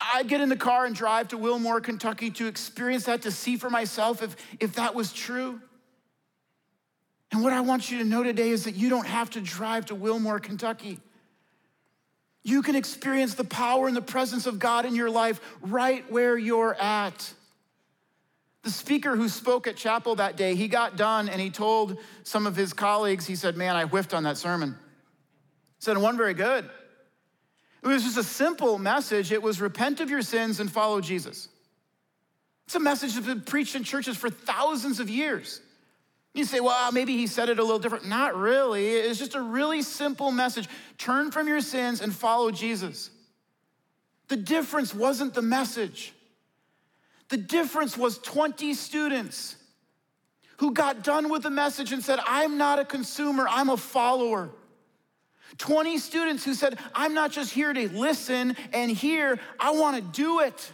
I'd 0.00 0.26
get 0.26 0.40
in 0.40 0.48
the 0.48 0.56
car 0.56 0.84
and 0.84 0.96
drive 0.96 1.28
to 1.28 1.38
Wilmore, 1.38 1.80
Kentucky 1.80 2.32
to 2.32 2.48
experience 2.48 3.04
that, 3.04 3.22
to 3.22 3.30
see 3.30 3.56
for 3.56 3.70
myself 3.70 4.20
if, 4.20 4.34
if 4.58 4.74
that 4.74 4.96
was 4.96 5.12
true. 5.12 5.60
And 7.30 7.44
what 7.44 7.52
I 7.52 7.60
want 7.60 7.88
you 7.88 7.98
to 7.98 8.04
know 8.04 8.24
today 8.24 8.50
is 8.50 8.64
that 8.64 8.74
you 8.74 8.88
don't 8.88 9.06
have 9.06 9.30
to 9.30 9.40
drive 9.40 9.86
to 9.86 9.94
Wilmore, 9.94 10.40
Kentucky. 10.40 10.98
You 12.42 12.62
can 12.62 12.74
experience 12.74 13.34
the 13.34 13.44
power 13.44 13.86
and 13.86 13.96
the 13.96 14.02
presence 14.02 14.46
of 14.46 14.58
God 14.58 14.84
in 14.84 14.96
your 14.96 15.10
life 15.10 15.40
right 15.62 16.10
where 16.10 16.36
you're 16.36 16.74
at. 16.74 17.32
The 18.66 18.72
speaker 18.72 19.14
who 19.14 19.28
spoke 19.28 19.68
at 19.68 19.76
chapel 19.76 20.16
that 20.16 20.36
day, 20.36 20.56
he 20.56 20.66
got 20.66 20.96
done 20.96 21.28
and 21.28 21.40
he 21.40 21.50
told 21.50 21.98
some 22.24 22.48
of 22.48 22.56
his 22.56 22.72
colleagues, 22.72 23.24
he 23.24 23.36
said, 23.36 23.56
Man, 23.56 23.76
I 23.76 23.84
whiffed 23.84 24.12
on 24.12 24.24
that 24.24 24.38
sermon. 24.38 24.70
He 24.70 25.84
said, 25.84 25.96
It 25.96 26.00
wasn't 26.00 26.18
very 26.18 26.34
good. 26.34 26.68
It 27.84 27.86
was 27.86 28.02
just 28.02 28.16
a 28.16 28.24
simple 28.24 28.76
message. 28.78 29.30
It 29.30 29.40
was 29.40 29.60
repent 29.60 30.00
of 30.00 30.10
your 30.10 30.20
sins 30.20 30.58
and 30.58 30.68
follow 30.68 31.00
Jesus. 31.00 31.48
It's 32.66 32.74
a 32.74 32.80
message 32.80 33.14
that's 33.14 33.28
been 33.28 33.42
preached 33.42 33.76
in 33.76 33.84
churches 33.84 34.16
for 34.16 34.30
thousands 34.30 34.98
of 34.98 35.08
years. 35.08 35.60
You 36.34 36.44
say, 36.44 36.58
well, 36.58 36.90
maybe 36.90 37.16
he 37.16 37.28
said 37.28 37.48
it 37.48 37.60
a 37.60 37.62
little 37.62 37.78
different. 37.78 38.08
Not 38.08 38.34
really. 38.34 38.88
It's 38.88 39.20
just 39.20 39.36
a 39.36 39.40
really 39.40 39.82
simple 39.82 40.32
message. 40.32 40.68
Turn 40.98 41.30
from 41.30 41.46
your 41.46 41.60
sins 41.60 42.00
and 42.00 42.12
follow 42.12 42.50
Jesus. 42.50 43.10
The 44.26 44.36
difference 44.36 44.92
wasn't 44.92 45.34
the 45.34 45.42
message. 45.42 46.14
The 47.28 47.36
difference 47.36 47.96
was 47.96 48.18
20 48.18 48.74
students 48.74 49.56
who 50.58 50.72
got 50.72 51.02
done 51.02 51.28
with 51.28 51.42
the 51.42 51.50
message 51.50 51.92
and 51.92 52.02
said, 52.02 52.18
I'm 52.26 52.56
not 52.56 52.78
a 52.78 52.84
consumer, 52.84 53.46
I'm 53.48 53.68
a 53.68 53.76
follower. 53.76 54.50
20 55.58 55.98
students 55.98 56.44
who 56.44 56.54
said, 56.54 56.78
I'm 56.94 57.14
not 57.14 57.30
just 57.30 57.52
here 57.52 57.72
to 57.72 57.88
listen 57.88 58.56
and 58.72 58.90
hear, 58.90 59.38
I 59.58 59.72
wanna 59.72 60.00
do 60.00 60.40
it. 60.40 60.72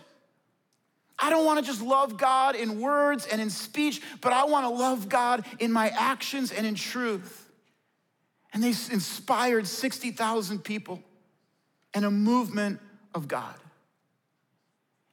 I 1.18 1.30
don't 1.30 1.44
wanna 1.44 1.62
just 1.62 1.82
love 1.82 2.16
God 2.16 2.56
in 2.56 2.80
words 2.80 3.26
and 3.26 3.40
in 3.40 3.50
speech, 3.50 4.02
but 4.20 4.32
I 4.32 4.44
wanna 4.44 4.70
love 4.70 5.08
God 5.08 5.44
in 5.58 5.72
my 5.72 5.88
actions 5.88 6.52
and 6.52 6.66
in 6.66 6.74
truth. 6.74 7.50
And 8.52 8.62
they 8.62 8.68
inspired 8.68 9.66
60,000 9.66 10.62
people 10.62 11.02
and 11.94 12.04
a 12.04 12.10
movement 12.10 12.80
of 13.14 13.28
God. 13.28 13.54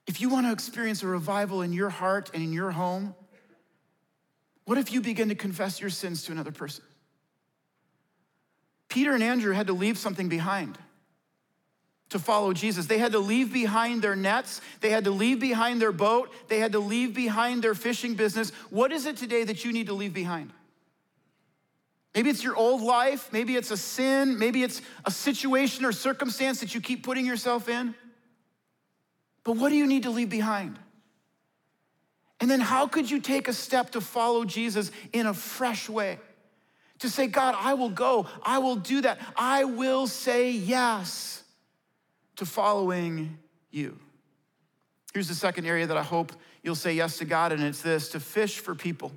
If 0.09 0.19
you 0.19 0.29
wanna 0.29 0.51
experience 0.51 1.03
a 1.03 1.07
revival 1.07 1.61
in 1.61 1.71
your 1.71 1.91
heart 1.91 2.31
and 2.33 2.41
in 2.41 2.51
your 2.51 2.71
home, 2.71 3.13
what 4.65 4.79
if 4.79 4.91
you 4.91 5.01
begin 5.01 5.29
to 5.29 5.35
confess 5.35 5.79
your 5.79 5.91
sins 5.91 6.23
to 6.23 6.31
another 6.31 6.51
person? 6.51 6.83
Peter 8.87 9.13
and 9.13 9.21
Andrew 9.21 9.53
had 9.53 9.67
to 9.67 9.73
leave 9.73 9.99
something 9.99 10.27
behind. 10.27 10.79
to 12.09 12.17
follow 12.17 12.53
Jesus. 12.53 12.87
They 12.87 12.97
had 12.97 13.11
to 13.11 13.19
leave 13.19 13.53
behind 13.53 14.01
their 14.01 14.15
nets, 14.15 14.61
they 14.81 14.89
had 14.89 15.03
to 15.03 15.11
leave 15.11 15.39
behind 15.39 15.79
their 15.79 15.91
boat, 15.91 16.33
they 16.47 16.57
had 16.57 16.71
to 16.71 16.79
leave 16.79 17.13
behind 17.13 17.63
their 17.63 17.75
fishing 17.75 18.15
business. 18.15 18.49
What 18.71 18.91
is 18.91 19.05
it 19.05 19.15
today 19.15 19.43
that 19.43 19.63
you 19.63 19.71
need 19.71 19.85
to 19.85 19.93
leave 19.93 20.11
behind? 20.11 20.51
Maybe 22.15 22.31
it's 22.31 22.43
your 22.43 22.55
old 22.55 22.81
life, 22.81 23.31
maybe 23.31 23.55
it's 23.55 23.69
a 23.69 23.77
sin, 23.77 24.39
maybe 24.39 24.63
it's 24.63 24.81
a 25.05 25.11
situation 25.11 25.85
or 25.85 25.91
circumstance 25.91 26.61
that 26.61 26.73
you 26.73 26.81
keep 26.81 27.03
putting 27.03 27.27
yourself 27.27 27.69
in. 27.69 27.93
But 29.49 29.57
what 29.57 29.69
do 29.69 29.75
you 29.75 29.87
need 29.87 30.03
to 30.03 30.11
leave 30.11 30.29
behind? 30.29 30.77
And 32.39 32.51
then 32.51 32.59
how 32.59 32.85
could 32.85 33.09
you 33.09 33.19
take 33.19 33.47
a 33.47 33.53
step 33.53 33.89
to 33.93 33.99
follow 33.99 34.45
Jesus 34.45 34.91
in 35.11 35.25
a 35.25 35.33
fresh 35.33 35.89
way? 35.89 36.19
To 36.99 37.09
say, 37.09 37.25
God, 37.25 37.55
I 37.57 37.73
will 37.73 37.89
go, 37.89 38.27
I 38.43 38.59
will 38.59 38.75
do 38.75 39.01
that, 39.01 39.17
I 39.35 39.63
will 39.63 40.05
say 40.05 40.51
yes 40.51 41.41
to 42.35 42.45
following 42.45 43.39
you. 43.71 43.97
Here's 45.15 45.29
the 45.29 45.33
second 45.33 45.65
area 45.65 45.87
that 45.87 45.97
I 45.97 46.03
hope 46.03 46.31
you'll 46.61 46.75
say 46.75 46.93
yes 46.93 47.17
to 47.17 47.25
God, 47.25 47.51
and 47.51 47.63
it's 47.63 47.81
this 47.81 48.09
to 48.09 48.19
fish 48.19 48.59
for 48.59 48.75
people. 48.75 49.11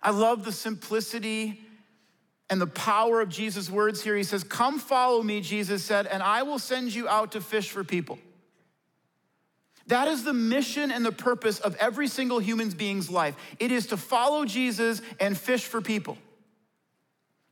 I 0.00 0.10
love 0.10 0.44
the 0.44 0.52
simplicity 0.52 1.60
and 2.48 2.60
the 2.60 2.68
power 2.68 3.20
of 3.20 3.30
Jesus' 3.30 3.68
words 3.68 4.00
here. 4.00 4.14
He 4.14 4.22
says, 4.22 4.44
Come 4.44 4.78
follow 4.78 5.24
me, 5.24 5.40
Jesus 5.40 5.82
said, 5.82 6.06
and 6.06 6.22
I 6.22 6.44
will 6.44 6.60
send 6.60 6.94
you 6.94 7.08
out 7.08 7.32
to 7.32 7.40
fish 7.40 7.70
for 7.70 7.82
people. 7.82 8.20
That 9.88 10.08
is 10.08 10.24
the 10.24 10.32
mission 10.32 10.90
and 10.90 11.04
the 11.04 11.12
purpose 11.12 11.60
of 11.60 11.76
every 11.76 12.08
single 12.08 12.38
human 12.38 12.70
being's 12.70 13.08
life. 13.08 13.36
It 13.60 13.70
is 13.70 13.88
to 13.88 13.96
follow 13.96 14.44
Jesus 14.44 15.00
and 15.20 15.38
fish 15.38 15.64
for 15.64 15.80
people. 15.80 16.18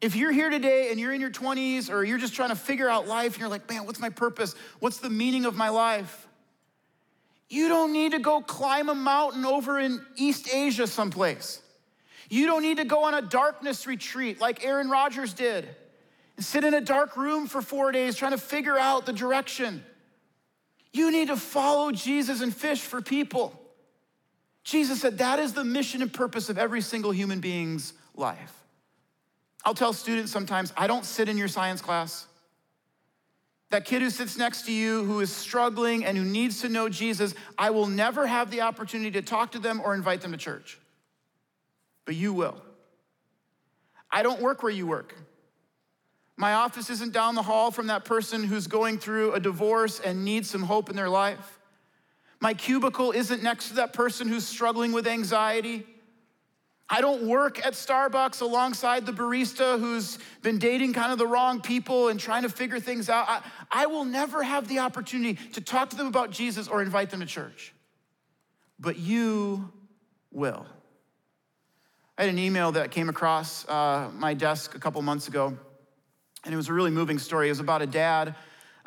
If 0.01 0.17
you're 0.17 0.33
here 0.33 0.51
today 0.51 0.91
and 0.91 0.99
you're 0.99 1.13
in 1.13 1.21
your 1.21 1.31
20s 1.31 1.91
or 1.91 2.05
you're 2.05 2.19
just 2.19 2.35
trying 2.35 2.51
to 2.51 2.57
figure 2.57 2.89
out 2.89 3.07
life 3.07 3.35
and 3.35 3.41
you're 3.41 3.49
like, 3.49 3.69
man, 3.71 3.87
what's 3.87 4.01
my 4.01 4.11
purpose? 4.11 4.55
What's 4.81 4.99
the 4.99 5.11
meaning 5.11 5.47
of 5.47 5.55
my 5.55 5.69
life? 5.69 6.27
You 7.49 7.69
don't 7.69 7.93
need 7.93 8.13
to 8.13 8.19
go 8.19 8.41
climb 8.41 8.89
a 8.89 8.95
mountain 8.95 9.45
over 9.45 9.79
in 9.79 10.05
East 10.17 10.53
Asia 10.53 10.87
someplace. 10.87 11.63
You 12.29 12.47
don't 12.47 12.63
need 12.63 12.79
to 12.79 12.85
go 12.85 13.05
on 13.05 13.15
a 13.15 13.23
darkness 13.23 13.87
retreat 13.87 14.41
like 14.41 14.65
Aaron 14.65 14.91
Rodgers 14.91 15.33
did 15.35 15.69
and 16.37 16.45
sit 16.45 16.65
in 16.65 16.75
a 16.75 16.81
dark 16.81 17.17
room 17.17 17.47
for 17.47 17.63
four 17.63 17.93
days 17.93 18.17
trying 18.17 18.33
to 18.33 18.39
figure 18.39 18.79
out 18.79 19.07
the 19.07 19.13
direction. 19.13 19.85
You 20.95 21.11
need 21.11 21.27
to 21.27 21.37
follow 21.37 21.91
Jesus 21.91 22.41
and 22.41 22.55
fish 22.55 22.81
for 22.81 23.03
people. 23.03 23.61
Jesus 24.63 25.01
said 25.01 25.19
that 25.19 25.41
is 25.41 25.53
the 25.53 25.65
mission 25.65 26.01
and 26.01 26.11
purpose 26.11 26.49
of 26.49 26.57
every 26.57 26.81
single 26.81 27.11
human 27.11 27.41
being's 27.41 27.93
life. 28.15 28.65
I'll 29.65 29.75
tell 29.75 29.93
students 29.93 30.31
sometimes, 30.31 30.73
I 30.77 30.87
don't 30.87 31.05
sit 31.05 31.29
in 31.29 31.37
your 31.37 31.49
science 31.49 31.83
class. 31.83 32.27
That 33.71 33.85
kid 33.87 34.03
who 34.03 34.11
sits 34.11 34.39
next 34.39 34.67
to 34.67 34.73
you 34.73 35.05
who 35.05 35.19
is 35.19 35.33
struggling 35.33 36.05
and 36.05 36.17
who 36.17 36.25
needs 36.25 36.61
to 36.61 36.69
know 36.69 36.89
Jesus, 36.89 37.35
I 37.59 37.71
will 37.71 37.89
never 37.89 38.25
have 38.25 38.53
the 38.53 38.61
opportunity 38.61 39.11
to 39.13 39.23
talk 39.23 39.53
to 39.53 39.59
them 39.59 39.81
or 39.85 39.95
invite 39.95 40.21
them 40.21 40.31
to 40.31 40.39
church. 40.39 40.79
But 42.05 42.15
you 42.15 42.33
will. 42.33 42.63
I 44.13 44.23
don't 44.23 44.41
work 44.41 44.63
where 44.63 44.71
you 44.71 44.87
work. 44.87 45.17
My 46.37 46.55
office 46.55 46.91
isn't 46.91 47.13
down 47.13 47.35
the 47.35 47.43
hall 47.43 47.71
from 47.71 47.87
that 47.87 48.05
person 48.05 48.43
who's 48.45 48.67
going 48.67 48.99
through 48.99 49.33
a 49.33 49.41
divorce 49.41 50.01
and 50.01 50.25
needs 50.25 50.51
some 50.51 50.63
hope 50.63 50.91
in 50.91 50.97
their 50.97 51.09
life. 51.09 51.61
My 52.41 52.55
cubicle 52.55 53.13
isn't 53.13 53.43
next 53.43 53.69
to 53.69 53.75
that 53.75 53.93
person 53.93 54.29
who's 54.29 54.47
struggling 54.47 54.93
with 54.93 55.07
anxiety. 55.07 55.87
I 56.89 57.01
don't 57.01 57.27
work 57.27 57.65
at 57.65 57.73
Starbucks 57.73 58.43
alongside 58.43 59.07
the 59.07 59.13
barista 59.13 59.81
who's 59.81 60.19
been 60.43 60.59
dating 60.59 60.93
kind 60.93 61.13
of 61.13 61.19
the 61.19 61.27
wrong 61.27 61.61
people 61.61 62.09
and 62.09 62.21
trying 62.21 62.43
to 62.43 62.51
figure 62.51 62.79
things 62.79 63.09
out. 63.09 63.27
I, 63.29 63.41
I, 63.71 63.87
will 63.87 64.05
never 64.05 64.43
have 64.43 64.69
the 64.69 64.81
opportunity 64.81 65.39
to 65.53 65.63
talk 65.63 65.91
to 65.91 65.97
them 65.97 66.07
about 66.07 66.31
Jesus 66.31 66.69
or 66.69 66.83
invite 66.83 67.09
them 67.09 67.21
to 67.21 67.27
church. 67.27 67.73
But 68.79 68.99
you 68.99 69.73
will. 70.31 70.67
I 72.19 72.23
had 72.25 72.31
an 72.31 72.39
email 72.39 72.73
that 72.73 72.91
came 72.91 73.09
across 73.09 73.67
uh, 73.67 74.11
my 74.13 74.35
desk 74.35 74.75
a 74.75 74.79
couple 74.79 75.01
months 75.01 75.27
ago, 75.27 75.57
and 76.45 76.53
it 76.53 76.57
was 76.57 76.69
a 76.69 76.73
really 76.73 76.91
moving 76.91 77.19
story. 77.19 77.49
It 77.49 77.53
was 77.53 77.61
about 77.61 77.83
a 77.83 77.87
dad 77.87 78.35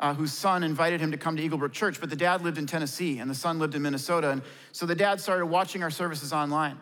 uh, 0.00 0.14
whose 0.14 0.32
son 0.32 0.62
invited 0.62 1.00
him 1.00 1.10
to 1.10 1.16
come 1.16 1.36
to 1.36 1.42
Eaglebrook 1.42 1.72
Church, 1.72 2.00
but 2.00 2.10
the 2.10 2.16
dad 2.16 2.42
lived 2.42 2.58
in 2.58 2.66
Tennessee 2.66 3.18
and 3.18 3.28
the 3.28 3.34
son 3.34 3.58
lived 3.58 3.74
in 3.74 3.82
Minnesota. 3.82 4.30
And 4.30 4.42
so 4.72 4.86
the 4.86 4.94
dad 4.94 5.20
started 5.20 5.46
watching 5.46 5.82
our 5.82 5.90
services 5.90 6.32
online. 6.32 6.78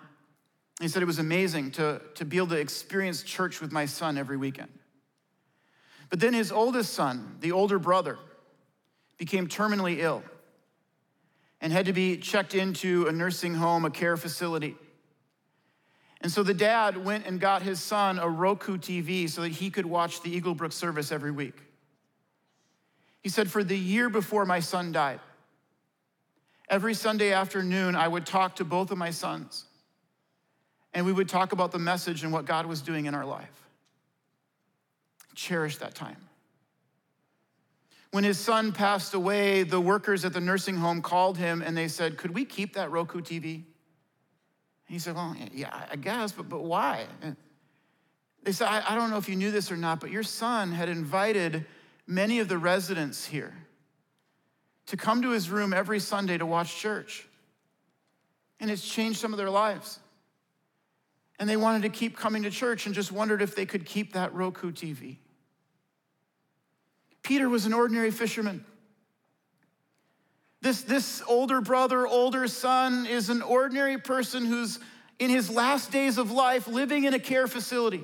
He 0.80 0.88
said 0.88 1.02
it 1.02 1.06
was 1.06 1.18
amazing 1.18 1.70
to, 1.72 2.02
to 2.16 2.24
be 2.24 2.36
able 2.36 2.48
to 2.48 2.60
experience 2.60 3.22
church 3.22 3.60
with 3.60 3.72
my 3.72 3.86
son 3.86 4.18
every 4.18 4.36
weekend. 4.36 4.70
But 6.10 6.20
then 6.20 6.34
his 6.34 6.52
oldest 6.52 6.92
son, 6.92 7.36
the 7.40 7.52
older 7.52 7.78
brother, 7.78 8.18
became 9.16 9.48
terminally 9.48 9.98
ill 9.98 10.22
and 11.60 11.72
had 11.72 11.86
to 11.86 11.94
be 11.94 12.18
checked 12.18 12.54
into 12.54 13.06
a 13.06 13.12
nursing 13.12 13.54
home, 13.54 13.86
a 13.86 13.90
care 13.90 14.16
facility. 14.18 14.76
And 16.20 16.32
so 16.32 16.42
the 16.42 16.54
dad 16.54 16.96
went 17.04 17.26
and 17.26 17.38
got 17.38 17.62
his 17.62 17.80
son 17.80 18.18
a 18.18 18.28
Roku 18.28 18.78
TV 18.78 19.28
so 19.28 19.42
that 19.42 19.52
he 19.52 19.70
could 19.70 19.86
watch 19.86 20.22
the 20.22 20.40
Eaglebrook 20.40 20.72
service 20.72 21.12
every 21.12 21.30
week. 21.30 21.58
He 23.22 23.28
said, 23.28 23.50
For 23.50 23.62
the 23.62 23.76
year 23.76 24.08
before 24.08 24.46
my 24.46 24.60
son 24.60 24.92
died, 24.92 25.20
every 26.70 26.94
Sunday 26.94 27.32
afternoon, 27.32 27.94
I 27.94 28.08
would 28.08 28.24
talk 28.24 28.56
to 28.56 28.64
both 28.64 28.90
of 28.90 28.98
my 28.98 29.10
sons 29.10 29.64
and 30.96 31.04
we 31.04 31.12
would 31.12 31.28
talk 31.28 31.52
about 31.52 31.72
the 31.72 31.78
message 31.78 32.22
and 32.22 32.32
what 32.32 32.46
God 32.46 32.64
was 32.64 32.80
doing 32.80 33.04
in 33.04 33.14
our 33.14 33.26
life. 33.26 33.68
Cherish 35.34 35.76
that 35.76 35.94
time. 35.94 36.16
When 38.12 38.24
his 38.24 38.38
son 38.38 38.72
passed 38.72 39.12
away, 39.12 39.62
the 39.62 39.78
workers 39.78 40.24
at 40.24 40.32
the 40.32 40.40
nursing 40.40 40.76
home 40.76 41.02
called 41.02 41.36
him 41.36 41.60
and 41.60 41.76
they 41.76 41.88
said, 41.88 42.16
Could 42.16 42.30
we 42.30 42.46
keep 42.46 42.72
that 42.74 42.90
Roku 42.90 43.20
TV? 43.20 43.64
He 44.86 44.98
said, 44.98 45.14
Well, 45.14 45.36
yeah, 45.52 45.86
I 45.90 45.96
guess, 45.96 46.32
but, 46.32 46.48
but 46.48 46.62
why? 46.62 47.06
And 47.20 47.36
they 48.42 48.52
said, 48.52 48.68
I, 48.68 48.92
I 48.92 48.94
don't 48.94 49.10
know 49.10 49.18
if 49.18 49.28
you 49.28 49.36
knew 49.36 49.50
this 49.50 49.70
or 49.70 49.76
not, 49.76 50.00
but 50.00 50.10
your 50.10 50.22
son 50.22 50.72
had 50.72 50.88
invited 50.88 51.66
many 52.06 52.38
of 52.38 52.48
the 52.48 52.58
residents 52.58 53.26
here 53.26 53.52
to 54.86 54.96
come 54.96 55.22
to 55.22 55.30
his 55.30 55.50
room 55.50 55.72
every 55.72 55.98
Sunday 55.98 56.38
to 56.38 56.46
watch 56.46 56.76
church. 56.76 57.26
And 58.60 58.70
it's 58.70 58.88
changed 58.88 59.18
some 59.18 59.32
of 59.32 59.36
their 59.36 59.50
lives. 59.50 59.98
And 61.38 61.50
they 61.50 61.56
wanted 61.56 61.82
to 61.82 61.88
keep 61.88 62.16
coming 62.16 62.44
to 62.44 62.50
church 62.50 62.86
and 62.86 62.94
just 62.94 63.12
wondered 63.12 63.42
if 63.42 63.54
they 63.54 63.66
could 63.66 63.84
keep 63.84 64.12
that 64.14 64.32
Roku 64.32 64.70
TV. 64.70 65.16
Peter 67.22 67.48
was 67.48 67.66
an 67.66 67.74
ordinary 67.74 68.12
fisherman. 68.12 68.64
This, 70.66 70.82
this 70.82 71.22
older 71.28 71.60
brother, 71.60 72.08
older 72.08 72.48
son 72.48 73.06
is 73.06 73.30
an 73.30 73.40
ordinary 73.40 73.98
person 73.98 74.44
who's 74.44 74.80
in 75.20 75.30
his 75.30 75.48
last 75.48 75.92
days 75.92 76.18
of 76.18 76.32
life 76.32 76.66
living 76.66 77.04
in 77.04 77.14
a 77.14 77.20
care 77.20 77.46
facility. 77.46 78.02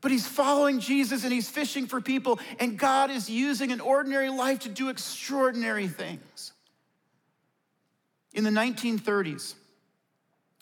But 0.00 0.12
he's 0.12 0.24
following 0.24 0.78
Jesus 0.78 1.24
and 1.24 1.32
he's 1.32 1.48
fishing 1.48 1.88
for 1.88 2.00
people, 2.00 2.38
and 2.60 2.78
God 2.78 3.10
is 3.10 3.28
using 3.28 3.72
an 3.72 3.80
ordinary 3.80 4.30
life 4.30 4.60
to 4.60 4.68
do 4.68 4.88
extraordinary 4.88 5.88
things. 5.88 6.52
In 8.32 8.44
the 8.44 8.50
1930s, 8.50 9.54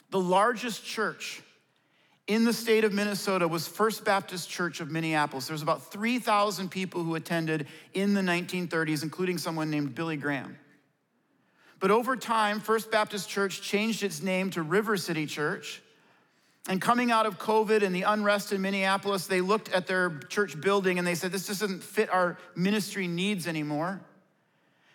the 0.08 0.18
largest 0.18 0.82
church 0.82 1.42
in 2.26 2.44
the 2.44 2.52
state 2.52 2.84
of 2.84 2.92
Minnesota 2.92 3.46
was 3.46 3.68
First 3.68 4.04
Baptist 4.04 4.48
Church 4.48 4.80
of 4.80 4.90
Minneapolis. 4.90 5.46
There 5.46 5.54
was 5.54 5.62
about 5.62 5.90
3,000 5.92 6.70
people 6.70 7.02
who 7.02 7.14
attended 7.16 7.66
in 7.92 8.14
the 8.14 8.22
1930s, 8.22 9.02
including 9.02 9.36
someone 9.36 9.70
named 9.70 9.94
Billy 9.94 10.16
Graham. 10.16 10.56
But 11.80 11.90
over 11.90 12.16
time, 12.16 12.60
First 12.60 12.90
Baptist 12.90 13.28
Church 13.28 13.60
changed 13.60 14.02
its 14.02 14.22
name 14.22 14.48
to 14.50 14.62
River 14.62 14.96
City 14.96 15.26
Church. 15.26 15.82
And 16.66 16.80
coming 16.80 17.10
out 17.10 17.26
of 17.26 17.38
COVID 17.38 17.82
and 17.82 17.94
the 17.94 18.02
unrest 18.02 18.52
in 18.52 18.62
Minneapolis, 18.62 19.26
they 19.26 19.42
looked 19.42 19.68
at 19.70 19.86
their 19.86 20.18
church 20.30 20.58
building 20.58 20.98
and 20.98 21.06
they 21.06 21.14
said, 21.14 21.30
This 21.30 21.46
doesn't 21.46 21.82
fit 21.82 22.08
our 22.10 22.38
ministry 22.56 23.06
needs 23.06 23.46
anymore. 23.46 24.00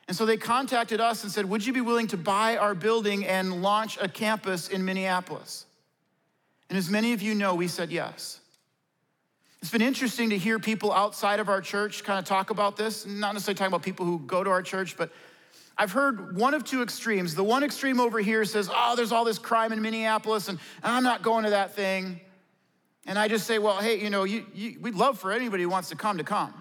And 0.07 0.17
so 0.17 0.25
they 0.25 0.37
contacted 0.37 0.99
us 0.99 1.21
and 1.21 1.31
said, 1.31 1.45
Would 1.45 1.63
you 1.63 1.73
be 1.73 1.81
willing 1.81 2.07
to 2.07 2.17
buy 2.17 2.57
our 2.57 2.73
building 2.73 3.23
and 3.23 3.61
launch 3.61 3.99
a 4.01 4.07
campus 4.07 4.67
in 4.67 4.83
Minneapolis? 4.83 5.67
And 6.69 6.77
as 6.77 6.89
many 6.89 7.13
of 7.13 7.21
you 7.21 7.35
know, 7.35 7.55
we 7.55 7.67
said 7.67 7.91
yes. 7.91 8.39
It's 9.61 9.71
been 9.71 9.81
interesting 9.81 10.29
to 10.29 10.37
hear 10.37 10.57
people 10.59 10.93
outside 10.93 11.39
of 11.39 11.49
our 11.49 11.59
church 11.59 12.03
kind 12.03 12.17
of 12.17 12.25
talk 12.25 12.49
about 12.49 12.77
this, 12.77 13.05
not 13.05 13.33
necessarily 13.33 13.57
talking 13.57 13.73
about 13.73 13.83
people 13.83 14.05
who 14.05 14.19
go 14.19 14.43
to 14.43 14.49
our 14.49 14.61
church, 14.61 14.95
but 14.95 15.11
I've 15.77 15.91
heard 15.91 16.35
one 16.35 16.53
of 16.53 16.63
two 16.63 16.81
extremes. 16.81 17.35
The 17.35 17.43
one 17.43 17.63
extreme 17.63 17.99
over 17.99 18.19
here 18.19 18.45
says, 18.45 18.69
Oh, 18.73 18.95
there's 18.95 19.11
all 19.11 19.25
this 19.25 19.39
crime 19.39 19.73
in 19.73 19.81
Minneapolis, 19.81 20.47
and 20.47 20.59
I'm 20.83 21.03
not 21.03 21.23
going 21.23 21.45
to 21.45 21.51
that 21.51 21.73
thing. 21.73 22.19
And 23.05 23.17
I 23.17 23.27
just 23.27 23.47
say, 23.47 23.59
Well, 23.59 23.77
hey, 23.77 23.99
you 23.99 24.09
know, 24.09 24.23
you, 24.23 24.45
you, 24.53 24.77
we'd 24.79 24.95
love 24.95 25.19
for 25.19 25.31
anybody 25.31 25.63
who 25.63 25.69
wants 25.69 25.89
to 25.89 25.95
come 25.95 26.17
to 26.17 26.23
come. 26.23 26.53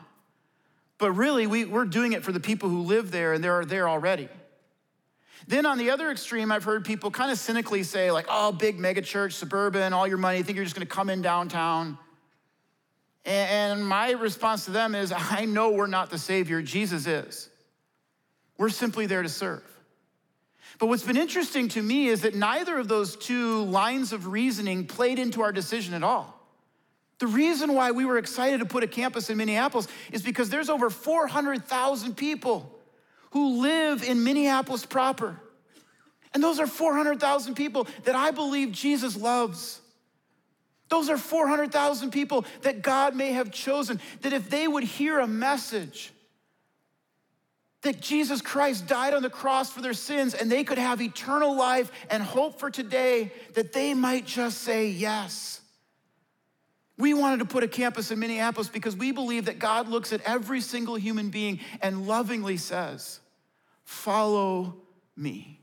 But 0.98 1.12
really, 1.12 1.46
we, 1.46 1.64
we're 1.64 1.84
doing 1.84 2.12
it 2.12 2.24
for 2.24 2.32
the 2.32 2.40
people 2.40 2.68
who 2.68 2.82
live 2.82 3.10
there 3.10 3.32
and 3.32 3.42
they're 3.42 3.64
there 3.64 3.88
already. 3.88 4.28
Then 5.48 5.64
on 5.64 5.78
the 5.78 5.88
other 5.90 6.10
extreme, 6.10 6.52
I've 6.52 6.64
heard 6.64 6.84
people 6.84 7.10
kind 7.10 7.32
of 7.32 7.38
cynically 7.38 7.82
say, 7.82 8.10
like, 8.10 8.26
oh, 8.28 8.52
big 8.52 8.78
mega 8.78 9.00
church, 9.00 9.32
suburban, 9.32 9.94
all 9.94 10.06
your 10.06 10.18
money, 10.18 10.42
think 10.42 10.56
you're 10.56 10.64
just 10.64 10.76
gonna 10.76 10.84
come 10.84 11.08
in 11.08 11.22
downtown. 11.22 11.96
And 13.24 13.86
my 13.86 14.10
response 14.10 14.66
to 14.66 14.72
them 14.72 14.94
is 14.94 15.10
I 15.10 15.46
know 15.46 15.70
we're 15.70 15.86
not 15.86 16.10
the 16.10 16.18
Savior, 16.18 16.60
Jesus 16.60 17.06
is. 17.06 17.48
We're 18.58 18.68
simply 18.68 19.06
there 19.06 19.22
to 19.22 19.28
serve. 19.30 19.62
But 20.78 20.88
what's 20.88 21.02
been 21.02 21.16
interesting 21.16 21.68
to 21.68 21.82
me 21.82 22.08
is 22.08 22.20
that 22.20 22.34
neither 22.34 22.76
of 22.76 22.86
those 22.86 23.16
two 23.16 23.64
lines 23.64 24.12
of 24.12 24.26
reasoning 24.26 24.86
played 24.86 25.18
into 25.18 25.40
our 25.40 25.50
decision 25.50 25.94
at 25.94 26.02
all. 26.02 26.38
The 27.20 27.26
reason 27.26 27.72
why 27.72 27.92
we 27.92 28.04
were 28.04 28.18
excited 28.18 28.60
to 28.60 28.66
put 28.66 28.84
a 28.84 28.86
campus 28.86 29.30
in 29.30 29.38
Minneapolis 29.38 29.88
is 30.12 30.22
because 30.22 30.50
there's 30.50 30.68
over 30.68 30.90
400,000 30.90 32.18
people 32.18 32.77
who 33.30 33.60
live 33.60 34.02
in 34.02 34.24
Minneapolis 34.24 34.86
proper. 34.86 35.40
And 36.34 36.42
those 36.42 36.60
are 36.60 36.66
400,000 36.66 37.54
people 37.54 37.86
that 38.04 38.14
I 38.14 38.30
believe 38.30 38.72
Jesus 38.72 39.16
loves. 39.16 39.80
Those 40.88 41.10
are 41.10 41.18
400,000 41.18 42.10
people 42.10 42.44
that 42.62 42.82
God 42.82 43.14
may 43.14 43.32
have 43.32 43.50
chosen, 43.50 44.00
that 44.22 44.32
if 44.32 44.48
they 44.48 44.66
would 44.66 44.84
hear 44.84 45.18
a 45.18 45.26
message 45.26 46.12
that 47.82 48.00
Jesus 48.00 48.40
Christ 48.40 48.86
died 48.86 49.14
on 49.14 49.22
the 49.22 49.30
cross 49.30 49.70
for 49.70 49.80
their 49.80 49.94
sins 49.94 50.34
and 50.34 50.50
they 50.50 50.64
could 50.64 50.78
have 50.78 51.00
eternal 51.00 51.56
life 51.56 51.92
and 52.10 52.22
hope 52.22 52.58
for 52.58 52.70
today, 52.70 53.32
that 53.54 53.72
they 53.72 53.94
might 53.94 54.26
just 54.26 54.58
say 54.58 54.88
yes. 54.88 55.60
We 56.98 57.14
wanted 57.14 57.38
to 57.38 57.44
put 57.44 57.62
a 57.62 57.68
campus 57.68 58.10
in 58.10 58.18
Minneapolis 58.18 58.68
because 58.68 58.96
we 58.96 59.12
believe 59.12 59.44
that 59.44 59.60
God 59.60 59.88
looks 59.88 60.12
at 60.12 60.20
every 60.22 60.60
single 60.60 60.96
human 60.96 61.30
being 61.30 61.60
and 61.80 62.06
lovingly 62.06 62.56
says, 62.56 63.20
Follow 63.84 64.76
me. 65.16 65.60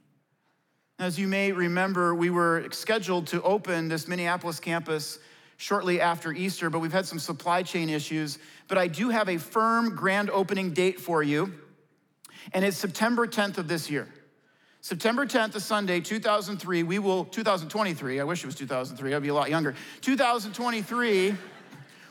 As 0.98 1.20
you 1.20 1.28
may 1.28 1.52
remember, 1.52 2.16
we 2.16 2.30
were 2.30 2.68
scheduled 2.72 3.28
to 3.28 3.42
open 3.42 3.90
this 3.90 4.08
Minneapolis 4.08 4.62
campus 4.62 5.20
shortly 5.58 6.00
after 6.00 6.32
Easter, 6.32 6.70
but 6.70 6.80
we've 6.80 6.94
had 6.94 7.06
some 7.06 7.20
supply 7.20 7.64
chain 7.64 7.90
issues. 7.90 8.40
But 8.70 8.78
I 8.78 8.88
do 8.88 9.10
have 9.10 9.28
a 9.28 9.38
firm 9.38 9.96
grand 9.96 10.30
opening 10.30 10.72
date 10.72 11.02
for 11.02 11.22
you, 11.22 11.54
and 12.54 12.64
it's 12.64 12.78
September 12.78 13.28
10th 13.28 13.58
of 13.58 13.68
this 13.68 13.90
year. 13.90 14.08
September 14.86 15.26
10th, 15.26 15.56
a 15.56 15.60
Sunday, 15.60 16.00
2003, 16.00 16.84
we 16.84 17.00
will, 17.00 17.26
2023, 17.26 18.20
I 18.20 18.24
wish 18.24 18.44
it 18.44 18.46
was 18.46 18.54
2003, 18.54 19.16
I'd 19.16 19.20
be 19.24 19.30
a 19.30 19.34
lot 19.34 19.50
younger. 19.50 19.74
2023, 20.02 21.36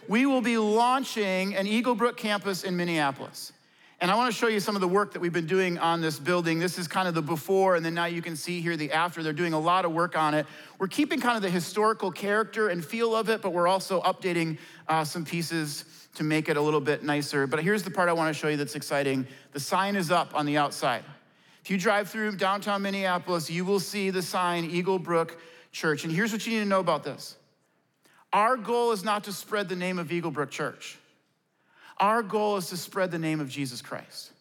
we 0.09 0.27
will 0.27 0.41
be 0.41 0.59
launching 0.59 1.55
an 1.55 1.69
Eagle 1.69 1.95
Brook 1.95 2.17
campus 2.17 2.65
in 2.65 2.77
Minneapolis. 2.77 3.53
And 4.01 4.11
I 4.11 4.17
want 4.17 4.35
to 4.35 4.37
show 4.37 4.49
you 4.49 4.59
some 4.59 4.75
of 4.75 4.81
the 4.81 4.89
work 4.89 5.13
that 5.13 5.21
we've 5.21 5.33
been 5.33 5.47
doing 5.47 5.79
on 5.79 6.01
this 6.01 6.19
building. 6.19 6.59
This 6.59 6.77
is 6.77 6.89
kind 6.89 7.07
of 7.07 7.15
the 7.15 7.23
before, 7.23 7.77
and 7.77 7.87
then 7.87 7.95
now 7.95 8.07
you 8.07 8.21
can 8.21 8.35
see 8.35 8.61
here 8.61 8.77
the 8.77 8.91
after. 8.91 9.23
They're 9.23 9.33
doing 9.33 9.53
a 9.53 9.61
lot 9.61 9.85
of 9.85 9.93
work 9.93 10.19
on 10.19 10.35
it. 10.35 10.45
We're 10.81 10.89
keeping 10.89 11.21
kind 11.21 11.37
of 11.37 11.43
the 11.43 11.51
historical 11.51 12.11
character 12.11 12.71
and 12.71 12.85
feel 12.85 13.15
of 13.15 13.29
it, 13.29 13.41
but 13.41 13.53
we're 13.53 13.69
also 13.69 14.01
updating 14.01 14.59
uh, 14.89 15.05
some 15.05 15.25
pieces 15.25 15.85
to 16.17 16.25
make 16.25 16.49
it 16.49 16.57
a 16.57 16.61
little 16.61 16.81
bit 16.81 17.05
nicer. 17.05 17.47
But 17.47 17.63
here's 17.63 17.85
the 17.85 17.93
part 17.93 18.09
I 18.09 18.15
want 18.15 18.35
to 18.35 18.41
show 18.41 18.49
you 18.49 18.57
that's 18.57 18.75
exciting 18.75 19.29
the 19.53 19.61
sign 19.61 19.95
is 19.95 20.11
up 20.11 20.35
on 20.35 20.45
the 20.45 20.57
outside. 20.57 21.05
If 21.65 21.71
you 21.71 21.79
drive 21.79 22.11
through 22.11 22.37
downtown 22.37 22.83
Minneapolis, 22.83 23.49
you 23.49 23.65
will 23.65 23.81
see 23.81 24.11
the 24.11 24.21
sign 24.21 24.67
Eagle 24.67 24.99
Brook 24.99 25.41
Church. 25.73 26.05
And 26.05 26.13
here's 26.13 26.31
what 26.31 26.47
you 26.47 26.53
need 26.53 26.59
to 26.59 26.69
know 26.69 26.81
about 26.81 27.05
this 27.05 27.39
our 28.35 28.59
goal 28.59 28.93
is 28.93 29.03
not 29.03 29.25
to 29.25 29.33
spread 29.33 29.71
the 29.71 29.77
name 29.77 29.99
of 29.99 30.13
Eagle 30.13 30.31
Brook 30.31 30.51
Church, 30.51 30.99
our 31.97 32.23
goal 32.23 32.59
is 32.59 32.69
to 32.69 32.77
spread 32.77 33.11
the 33.11 33.19
name 33.19 33.41
of 33.41 33.49
Jesus 33.49 33.81
Christ. 33.81 34.33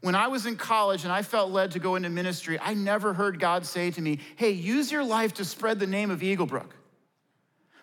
When 0.00 0.16
I 0.16 0.26
was 0.26 0.44
in 0.44 0.56
college 0.56 1.04
and 1.04 1.12
I 1.12 1.22
felt 1.22 1.52
led 1.52 1.70
to 1.70 1.78
go 1.78 1.94
into 1.94 2.10
ministry, 2.10 2.58
I 2.60 2.74
never 2.74 3.14
heard 3.14 3.38
God 3.38 3.64
say 3.64 3.92
to 3.92 4.00
me, 4.00 4.18
Hey, 4.34 4.50
use 4.50 4.90
your 4.90 5.04
life 5.04 5.34
to 5.34 5.44
spread 5.44 5.78
the 5.78 5.86
name 5.86 6.10
of 6.10 6.20
Eagle 6.20 6.46
Brook. 6.46 6.74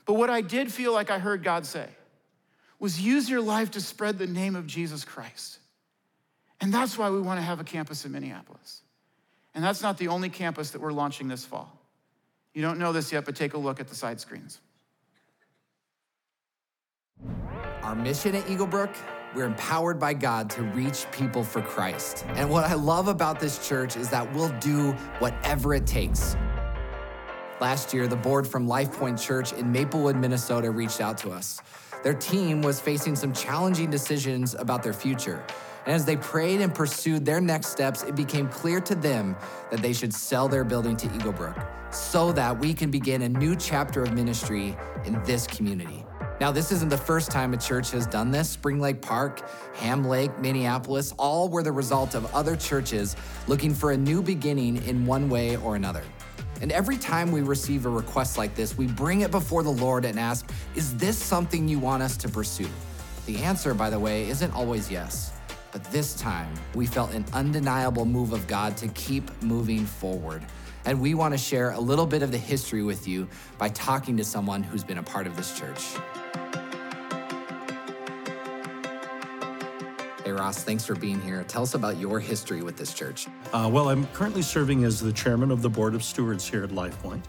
But 0.05 0.15
what 0.15 0.29
I 0.29 0.41
did 0.41 0.73
feel 0.73 0.91
like 0.91 1.09
I 1.09 1.19
heard 1.19 1.41
God 1.41 1.65
say 1.65 1.87
was 2.79 2.99
use 2.99 3.29
your 3.29 3.41
life 3.41 3.71
to 3.71 3.79
spread 3.79 4.19
the 4.19 4.27
name 4.27 4.57
of 4.57 4.67
Jesus 4.67 5.05
Christ. 5.05 5.59
And 6.61 6.73
that's 6.73 6.97
why 6.97 7.09
we 7.09 7.19
want 7.19 7.39
to 7.39 7.43
have 7.43 7.59
a 7.59 7.63
campus 7.63 8.05
in 8.05 8.11
Minneapolis. 8.11 8.81
And 9.53 9.63
that's 9.63 9.81
not 9.81 9.97
the 9.97 10.07
only 10.07 10.29
campus 10.29 10.71
that 10.71 10.81
we're 10.81 10.93
launching 10.93 11.27
this 11.27 11.43
fall. 11.43 11.77
You 12.53 12.61
don't 12.61 12.79
know 12.79 12.93
this 12.93 13.11
yet, 13.11 13.25
but 13.25 13.35
take 13.35 13.53
a 13.53 13.57
look 13.57 13.79
at 13.79 13.87
the 13.87 13.95
side 13.95 14.19
screens. 14.19 14.59
Our 17.81 17.95
mission 17.95 18.35
at 18.35 18.45
Eaglebrook 18.45 18.95
we're 19.33 19.45
empowered 19.45 19.99
by 19.99 20.13
God 20.13 20.49
to 20.51 20.63
reach 20.63 21.09
people 21.11 21.43
for 21.43 21.61
Christ. 21.61 22.25
And 22.29 22.49
what 22.49 22.65
I 22.65 22.73
love 22.73 23.07
about 23.07 23.39
this 23.39 23.65
church 23.67 23.95
is 23.95 24.09
that 24.09 24.33
we'll 24.33 24.53
do 24.59 24.91
whatever 25.19 25.73
it 25.73 25.87
takes. 25.87 26.35
Last 27.61 27.93
year, 27.93 28.07
the 28.07 28.17
board 28.17 28.45
from 28.45 28.67
Life 28.67 28.91
Point 28.91 29.19
Church 29.19 29.53
in 29.53 29.71
Maplewood, 29.71 30.15
Minnesota 30.15 30.69
reached 30.71 30.99
out 30.99 31.17
to 31.19 31.31
us. 31.31 31.61
Their 32.03 32.13
team 32.15 32.61
was 32.61 32.79
facing 32.79 33.15
some 33.15 33.31
challenging 33.31 33.89
decisions 33.89 34.55
about 34.55 34.81
their 34.81 34.93
future. 34.93 35.43
And 35.85 35.93
as 35.93 36.05
they 36.05 36.15
prayed 36.17 36.61
and 36.61 36.73
pursued 36.73 37.25
their 37.25 37.41
next 37.41 37.67
steps, 37.67 38.03
it 38.03 38.15
became 38.15 38.47
clear 38.49 38.81
to 38.81 38.95
them 38.95 39.35
that 39.69 39.81
they 39.81 39.93
should 39.93 40.13
sell 40.13 40.47
their 40.47 40.63
building 40.63 40.95
to 40.97 41.15
Eagle 41.15 41.31
Brook 41.31 41.57
so 41.91 42.31
that 42.31 42.57
we 42.57 42.73
can 42.73 42.89
begin 42.89 43.23
a 43.23 43.29
new 43.29 43.55
chapter 43.55 44.03
of 44.03 44.13
ministry 44.13 44.75
in 45.05 45.21
this 45.23 45.45
community. 45.45 46.03
Now, 46.39 46.51
this 46.51 46.71
isn't 46.71 46.89
the 46.89 46.97
first 46.97 47.29
time 47.29 47.53
a 47.53 47.57
church 47.57 47.91
has 47.91 48.07
done 48.07 48.31
this. 48.31 48.49
Spring 48.49 48.79
Lake 48.79 48.99
Park, 48.99 49.47
Ham 49.75 50.03
Lake, 50.03 50.35
Minneapolis, 50.39 51.13
all 51.19 51.49
were 51.49 51.61
the 51.61 51.71
result 51.71 52.15
of 52.15 52.33
other 52.33 52.55
churches 52.55 53.15
looking 53.47 53.75
for 53.75 53.91
a 53.91 53.97
new 53.97 54.23
beginning 54.23 54.77
in 54.87 55.05
one 55.05 55.29
way 55.29 55.57
or 55.57 55.75
another. 55.75 56.03
And 56.61 56.71
every 56.71 56.97
time 56.97 57.31
we 57.31 57.41
receive 57.41 57.85
a 57.87 57.89
request 57.89 58.37
like 58.37 58.53
this, 58.55 58.77
we 58.77 58.85
bring 58.85 59.21
it 59.21 59.31
before 59.31 59.63
the 59.63 59.71
Lord 59.71 60.05
and 60.05 60.19
ask, 60.19 60.49
Is 60.75 60.95
this 60.95 61.17
something 61.17 61.67
you 61.67 61.79
want 61.79 62.03
us 62.03 62.15
to 62.17 62.29
pursue? 62.29 62.69
The 63.25 63.37
answer, 63.39 63.73
by 63.73 63.89
the 63.89 63.99
way, 63.99 64.29
isn't 64.29 64.53
always 64.53 64.89
yes. 64.89 65.31
But 65.71 65.83
this 65.85 66.13
time, 66.13 66.53
we 66.75 66.85
felt 66.85 67.13
an 67.13 67.25
undeniable 67.33 68.05
move 68.05 68.33
of 68.33 68.45
God 68.47 68.77
to 68.77 68.87
keep 68.89 69.29
moving 69.41 69.85
forward. 69.85 70.43
And 70.85 71.01
we 71.01 71.13
want 71.13 71.33
to 71.33 71.37
share 71.37 71.71
a 71.71 71.79
little 71.79 72.05
bit 72.05 72.21
of 72.23 72.31
the 72.31 72.37
history 72.37 72.83
with 72.83 73.07
you 73.07 73.27
by 73.57 73.69
talking 73.69 74.17
to 74.17 74.23
someone 74.23 74.63
who's 74.63 74.83
been 74.83 74.97
a 74.97 75.03
part 75.03 75.27
of 75.27 75.35
this 75.35 75.57
church. 75.57 75.95
Hey, 80.23 80.31
Ross, 80.33 80.63
thanks 80.63 80.85
for 80.85 80.93
being 80.93 81.19
here. 81.19 81.43
Tell 81.47 81.63
us 81.63 81.73
about 81.73 81.97
your 81.97 82.19
history 82.19 82.61
with 82.61 82.77
this 82.77 82.93
church. 82.93 83.25
Uh, 83.53 83.67
well, 83.73 83.89
I'm 83.89 84.05
currently 84.07 84.43
serving 84.43 84.83
as 84.83 84.99
the 84.99 85.11
chairman 85.11 85.49
of 85.49 85.63
the 85.63 85.69
board 85.69 85.95
of 85.95 86.03
stewards 86.03 86.47
here 86.47 86.63
at 86.63 86.69
LifePoint. 86.69 87.23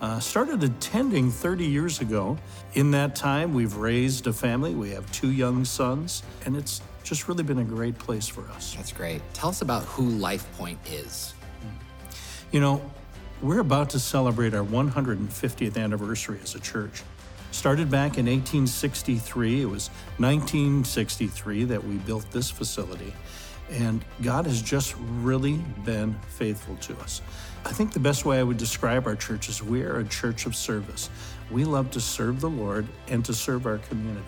Uh, 0.00 0.18
started 0.20 0.64
attending 0.64 1.30
30 1.30 1.66
years 1.66 2.00
ago. 2.00 2.38
In 2.72 2.90
that 2.92 3.14
time, 3.14 3.52
we've 3.52 3.76
raised 3.76 4.26
a 4.26 4.32
family. 4.32 4.74
We 4.74 4.88
have 4.90 5.10
two 5.12 5.32
young 5.32 5.66
sons, 5.66 6.22
and 6.46 6.56
it's 6.56 6.80
just 7.04 7.28
really 7.28 7.42
been 7.42 7.58
a 7.58 7.64
great 7.64 7.98
place 7.98 8.26
for 8.26 8.48
us. 8.52 8.74
That's 8.74 8.92
great. 8.92 9.20
Tell 9.34 9.50
us 9.50 9.60
about 9.60 9.82
who 9.84 10.10
LifePoint 10.10 10.78
is. 10.90 11.34
You 12.52 12.60
know, 12.60 12.80
we're 13.42 13.60
about 13.60 13.90
to 13.90 14.00
celebrate 14.00 14.54
our 14.54 14.64
150th 14.64 15.76
anniversary 15.76 16.38
as 16.42 16.54
a 16.54 16.60
church. 16.60 17.02
Started 17.52 17.90
back 17.90 18.16
in 18.16 18.26
1863. 18.26 19.62
It 19.62 19.64
was 19.64 19.88
1963 20.18 21.64
that 21.64 21.84
we 21.84 21.96
built 21.96 22.30
this 22.30 22.50
facility. 22.50 23.12
And 23.70 24.04
God 24.22 24.46
has 24.46 24.62
just 24.62 24.96
really 24.98 25.58
been 25.84 26.14
faithful 26.28 26.76
to 26.76 26.96
us. 27.00 27.22
I 27.64 27.72
think 27.72 27.92
the 27.92 28.00
best 28.00 28.24
way 28.24 28.38
I 28.38 28.42
would 28.42 28.56
describe 28.56 29.06
our 29.06 29.14
church 29.14 29.48
is 29.48 29.62
we 29.62 29.82
are 29.82 29.98
a 29.98 30.04
church 30.04 30.46
of 30.46 30.56
service. 30.56 31.10
We 31.50 31.64
love 31.64 31.90
to 31.92 32.00
serve 32.00 32.40
the 32.40 32.50
Lord 32.50 32.86
and 33.08 33.24
to 33.24 33.34
serve 33.34 33.66
our 33.66 33.78
community. 33.78 34.24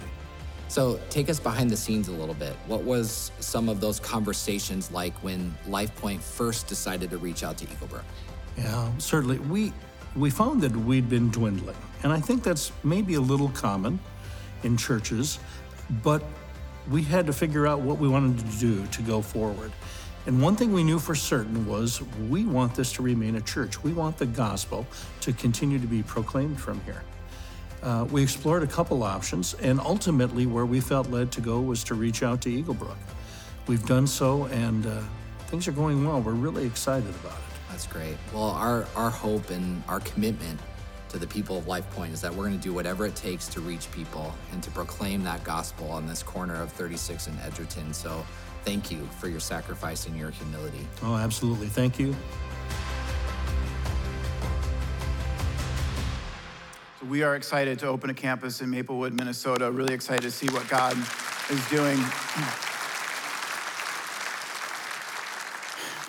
So, 0.68 0.98
take 1.10 1.28
us 1.28 1.38
behind 1.38 1.68
the 1.68 1.76
scenes 1.76 2.08
a 2.08 2.12
little 2.12 2.34
bit. 2.34 2.54
What 2.66 2.82
was 2.82 3.30
some 3.40 3.68
of 3.68 3.80
those 3.80 4.00
conversations 4.00 4.90
like 4.90 5.12
when 5.22 5.54
LifePoint 5.68 6.20
first 6.20 6.66
decided 6.66 7.10
to 7.10 7.18
reach 7.18 7.44
out 7.44 7.58
to 7.58 7.70
Eagle 7.70 7.88
Brook? 7.88 8.04
Yeah, 8.56 8.90
certainly. 8.96 9.38
We 9.38 9.72
we 10.16 10.30
found 10.30 10.60
that 10.62 10.74
we'd 10.74 11.08
been 11.08 11.30
dwindling, 11.30 11.76
and 12.02 12.12
I 12.12 12.20
think 12.20 12.42
that's 12.42 12.72
maybe 12.84 13.14
a 13.14 13.20
little 13.20 13.48
common 13.50 13.98
in 14.62 14.76
churches, 14.76 15.38
but 16.02 16.22
we 16.90 17.02
had 17.02 17.26
to 17.26 17.32
figure 17.32 17.66
out 17.66 17.80
what 17.80 17.98
we 17.98 18.08
wanted 18.08 18.38
to 18.38 18.58
do 18.58 18.86
to 18.86 19.02
go 19.02 19.22
forward. 19.22 19.72
And 20.26 20.40
one 20.40 20.54
thing 20.54 20.72
we 20.72 20.84
knew 20.84 20.98
for 20.98 21.14
certain 21.14 21.66
was 21.66 22.00
we 22.28 22.44
want 22.44 22.74
this 22.74 22.92
to 22.94 23.02
remain 23.02 23.36
a 23.36 23.40
church. 23.40 23.82
We 23.82 23.92
want 23.92 24.18
the 24.18 24.26
gospel 24.26 24.86
to 25.22 25.32
continue 25.32 25.80
to 25.80 25.86
be 25.86 26.02
proclaimed 26.02 26.60
from 26.60 26.80
here. 26.82 27.02
Uh, 27.82 28.06
we 28.10 28.22
explored 28.22 28.62
a 28.62 28.66
couple 28.66 29.02
options, 29.02 29.54
and 29.54 29.80
ultimately, 29.80 30.46
where 30.46 30.66
we 30.66 30.80
felt 30.80 31.10
led 31.10 31.32
to 31.32 31.40
go 31.40 31.60
was 31.60 31.82
to 31.84 31.94
reach 31.94 32.22
out 32.22 32.40
to 32.42 32.48
Eaglebrook. 32.48 32.96
We've 33.66 33.84
done 33.86 34.06
so, 34.06 34.44
and 34.46 34.86
uh, 34.86 35.00
things 35.48 35.66
are 35.66 35.72
going 35.72 36.06
well. 36.06 36.20
We're 36.20 36.32
really 36.32 36.64
excited 36.66 37.10
about 37.24 37.38
it. 37.38 37.51
That's 37.72 37.86
great. 37.86 38.18
Well, 38.34 38.50
our, 38.50 38.86
our 38.94 39.08
hope 39.08 39.48
and 39.48 39.82
our 39.88 40.00
commitment 40.00 40.60
to 41.08 41.18
the 41.18 41.26
people 41.26 41.56
of 41.56 41.66
Life 41.66 41.90
Point 41.92 42.12
is 42.12 42.20
that 42.20 42.30
we're 42.30 42.44
going 42.46 42.58
to 42.58 42.62
do 42.62 42.74
whatever 42.74 43.06
it 43.06 43.16
takes 43.16 43.48
to 43.48 43.62
reach 43.62 43.90
people 43.92 44.34
and 44.52 44.62
to 44.62 44.70
proclaim 44.70 45.24
that 45.24 45.42
gospel 45.42 45.90
on 45.90 46.06
this 46.06 46.22
corner 46.22 46.54
of 46.54 46.70
36 46.72 47.28
and 47.28 47.40
Edgerton. 47.40 47.94
So, 47.94 48.26
thank 48.66 48.90
you 48.90 49.08
for 49.18 49.28
your 49.28 49.40
sacrifice 49.40 50.06
and 50.06 50.18
your 50.18 50.30
humility. 50.30 50.86
Oh, 51.02 51.16
absolutely. 51.16 51.68
Thank 51.68 51.98
you. 51.98 52.14
we 57.08 57.22
are 57.22 57.36
excited 57.36 57.78
to 57.80 57.86
open 57.88 58.10
a 58.10 58.14
campus 58.14 58.60
in 58.60 58.70
Maplewood, 58.70 59.12
Minnesota. 59.12 59.70
Really 59.70 59.92
excited 59.94 60.22
to 60.22 60.30
see 60.30 60.46
what 60.48 60.68
God 60.68 60.96
is 61.50 61.68
doing. 61.68 61.98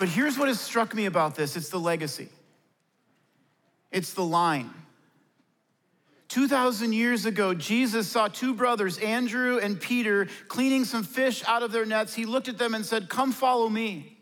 But 0.04 0.10
here's 0.10 0.36
what 0.36 0.48
has 0.48 0.60
struck 0.60 0.94
me 0.94 1.06
about 1.06 1.34
this 1.34 1.56
it's 1.56 1.70
the 1.70 1.80
legacy, 1.80 2.28
it's 3.90 4.12
the 4.12 4.22
line. 4.22 4.68
2,000 6.28 6.92
years 6.92 7.24
ago, 7.24 7.54
Jesus 7.54 8.06
saw 8.06 8.28
two 8.28 8.52
brothers, 8.52 8.98
Andrew 8.98 9.56
and 9.56 9.80
Peter, 9.80 10.28
cleaning 10.48 10.84
some 10.84 11.04
fish 11.04 11.42
out 11.46 11.62
of 11.62 11.72
their 11.72 11.86
nets. 11.86 12.12
He 12.12 12.26
looked 12.26 12.48
at 12.48 12.58
them 12.58 12.74
and 12.74 12.84
said, 12.84 13.08
Come 13.08 13.32
follow 13.32 13.66
me. 13.66 14.18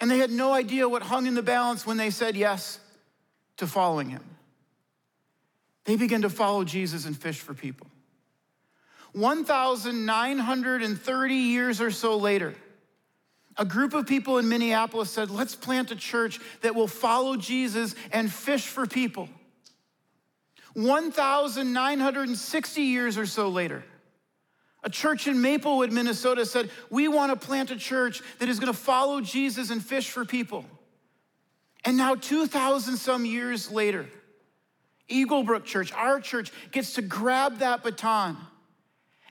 And 0.00 0.08
they 0.08 0.18
had 0.18 0.30
no 0.30 0.52
idea 0.52 0.88
what 0.88 1.02
hung 1.02 1.26
in 1.26 1.34
the 1.34 1.42
balance 1.42 1.84
when 1.84 1.96
they 1.96 2.10
said 2.10 2.36
yes 2.36 2.78
to 3.56 3.66
following 3.66 4.10
him. 4.10 4.22
They 5.86 5.96
began 5.96 6.22
to 6.22 6.30
follow 6.30 6.62
Jesus 6.62 7.04
and 7.04 7.20
fish 7.20 7.40
for 7.40 7.52
people. 7.52 7.88
1,930 9.12 11.34
years 11.34 11.80
or 11.80 11.90
so 11.90 12.16
later, 12.16 12.54
a 13.60 13.64
group 13.64 13.92
of 13.92 14.06
people 14.06 14.38
in 14.38 14.48
Minneapolis 14.48 15.10
said, 15.10 15.30
Let's 15.30 15.54
plant 15.54 15.90
a 15.90 15.96
church 15.96 16.40
that 16.62 16.74
will 16.74 16.88
follow 16.88 17.36
Jesus 17.36 17.94
and 18.10 18.32
fish 18.32 18.66
for 18.66 18.86
people. 18.86 19.28
1,960 20.72 22.82
years 22.82 23.18
or 23.18 23.26
so 23.26 23.50
later, 23.50 23.84
a 24.82 24.88
church 24.88 25.28
in 25.28 25.42
Maplewood, 25.42 25.92
Minnesota 25.92 26.46
said, 26.46 26.70
We 26.88 27.06
want 27.06 27.38
to 27.38 27.46
plant 27.46 27.70
a 27.70 27.76
church 27.76 28.22
that 28.38 28.48
is 28.48 28.58
going 28.58 28.72
to 28.72 28.78
follow 28.78 29.20
Jesus 29.20 29.68
and 29.68 29.84
fish 29.84 30.08
for 30.08 30.24
people. 30.24 30.64
And 31.84 31.98
now, 31.98 32.14
2,000 32.14 32.96
some 32.96 33.26
years 33.26 33.70
later, 33.70 34.06
Eaglebrook 35.10 35.64
Church, 35.64 35.92
our 35.92 36.18
church, 36.18 36.50
gets 36.72 36.94
to 36.94 37.02
grab 37.02 37.58
that 37.58 37.82
baton 37.82 38.38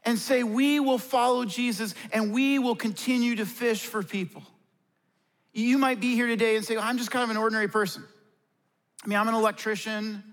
and 0.10 0.19
say, 0.19 0.43
We 0.43 0.80
will 0.80 0.98
follow 0.98 1.45
Jesus 1.45 1.95
and 2.12 2.34
we 2.34 2.60
will 2.60 2.76
continue 2.76 3.36
to 3.38 3.45
fish 3.45 3.86
for 3.86 4.04
people. 4.04 4.43
You 5.54 5.78
might 5.78 6.00
be 6.00 6.15
here 6.15 6.28
today 6.28 6.56
and 6.56 6.65
say, 6.65 6.76
well, 6.76 6.86
I'm 6.86 6.98
just 6.98 7.12
kind 7.12 7.24
of 7.24 7.30
an 7.30 7.38
ordinary 7.38 7.67
person. 7.67 8.04
I 9.04 9.08
mean, 9.08 9.17
I'm 9.17 9.28
an 9.28 9.34
electrician. 9.34 10.24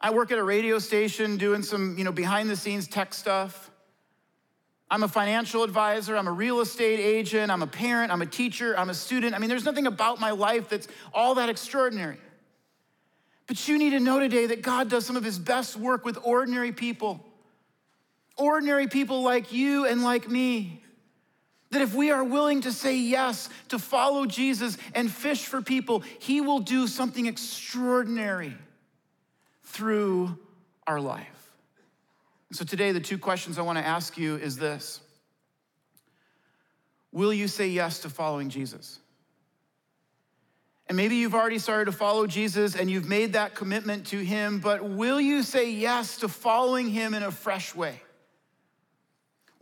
I 0.00 0.10
work 0.10 0.30
at 0.30 0.38
a 0.38 0.44
radio 0.44 0.78
station 0.78 1.36
doing 1.36 1.62
some, 1.62 1.96
you 1.98 2.04
know, 2.04 2.12
behind 2.12 2.48
the 2.48 2.56
scenes 2.56 2.86
tech 2.86 3.14
stuff. 3.14 3.70
I'm 4.90 5.02
a 5.02 5.08
financial 5.08 5.62
advisor, 5.62 6.18
I'm 6.18 6.28
a 6.28 6.32
real 6.32 6.60
estate 6.60 7.00
agent, 7.00 7.50
I'm 7.50 7.62
a 7.62 7.66
parent, 7.66 8.12
I'm 8.12 8.20
a 8.20 8.26
teacher, 8.26 8.78
I'm 8.78 8.90
a 8.90 8.94
student. 8.94 9.34
I 9.34 9.38
mean, 9.38 9.48
there's 9.48 9.64
nothing 9.64 9.86
about 9.86 10.20
my 10.20 10.32
life 10.32 10.68
that's 10.68 10.86
all 11.14 11.36
that 11.36 11.48
extraordinary. 11.48 12.18
But 13.46 13.66
you 13.68 13.78
need 13.78 13.90
to 13.90 14.00
know 14.00 14.20
today 14.20 14.46
that 14.46 14.60
God 14.60 14.90
does 14.90 15.06
some 15.06 15.16
of 15.16 15.24
his 15.24 15.38
best 15.38 15.76
work 15.76 16.04
with 16.04 16.18
ordinary 16.22 16.72
people. 16.72 17.24
Ordinary 18.42 18.88
people 18.88 19.22
like 19.22 19.52
you 19.52 19.86
and 19.86 20.02
like 20.02 20.28
me. 20.28 20.82
That 21.70 21.80
if 21.80 21.94
we 21.94 22.10
are 22.10 22.24
willing 22.24 22.62
to 22.62 22.72
say 22.72 22.96
yes 22.96 23.48
to 23.68 23.78
follow 23.78 24.26
Jesus 24.26 24.76
and 24.94 25.10
fish 25.10 25.46
for 25.46 25.62
people, 25.62 26.00
he 26.18 26.40
will 26.40 26.58
do 26.58 26.88
something 26.88 27.26
extraordinary 27.26 28.54
through 29.62 30.36
our 30.86 31.00
life. 31.00 31.52
So 32.50 32.64
today, 32.64 32.90
the 32.92 33.00
two 33.00 33.16
questions 33.16 33.58
I 33.58 33.62
want 33.62 33.78
to 33.78 33.86
ask 33.86 34.18
you 34.18 34.36
is 34.36 34.56
this 34.56 35.00
Will 37.12 37.32
you 37.32 37.46
say 37.46 37.68
yes 37.68 38.00
to 38.00 38.10
following 38.10 38.50
Jesus? 38.50 38.98
And 40.88 40.96
maybe 40.96 41.14
you've 41.14 41.34
already 41.34 41.60
started 41.60 41.84
to 41.86 41.92
follow 41.92 42.26
Jesus 42.26 42.74
and 42.74 42.90
you've 42.90 43.08
made 43.08 43.34
that 43.34 43.54
commitment 43.54 44.08
to 44.08 44.18
him, 44.18 44.58
but 44.58 44.84
will 44.84 45.20
you 45.20 45.44
say 45.44 45.70
yes 45.70 46.18
to 46.18 46.28
following 46.28 46.90
him 46.90 47.14
in 47.14 47.22
a 47.22 47.30
fresh 47.30 47.74
way? 47.74 48.00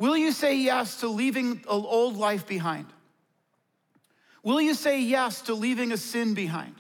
Will 0.01 0.17
you 0.17 0.33
say 0.33 0.57
yes 0.57 1.01
to 1.01 1.09
leaving 1.09 1.51
an 1.51 1.63
old 1.69 2.17
life 2.17 2.47
behind? 2.47 2.87
Will 4.43 4.59
you 4.59 4.73
say 4.73 5.03
yes 5.03 5.43
to 5.43 5.55
leaving 5.55 5.93
a 5.93 5.99
sin 5.99 6.33
behind 6.33 6.75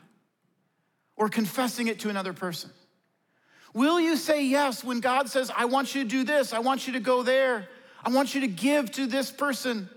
or 1.16 1.28
confessing 1.28 1.88
it 1.88 2.00
to 2.00 2.08
another 2.08 2.32
person? 2.32 2.70
Will 3.74 4.00
you 4.00 4.16
say 4.16 4.46
yes 4.46 4.82
when 4.82 5.00
God 5.00 5.28
says, 5.28 5.52
I 5.54 5.66
want 5.66 5.94
you 5.94 6.02
to 6.02 6.08
do 6.08 6.24
this, 6.24 6.54
I 6.54 6.60
want 6.60 6.86
you 6.86 6.94
to 6.94 7.00
go 7.00 7.22
there, 7.22 7.68
I 8.02 8.08
want 8.08 8.34
you 8.34 8.40
to 8.40 8.48
give 8.48 8.90
to 8.92 9.06
this 9.06 9.30
person? 9.30 9.90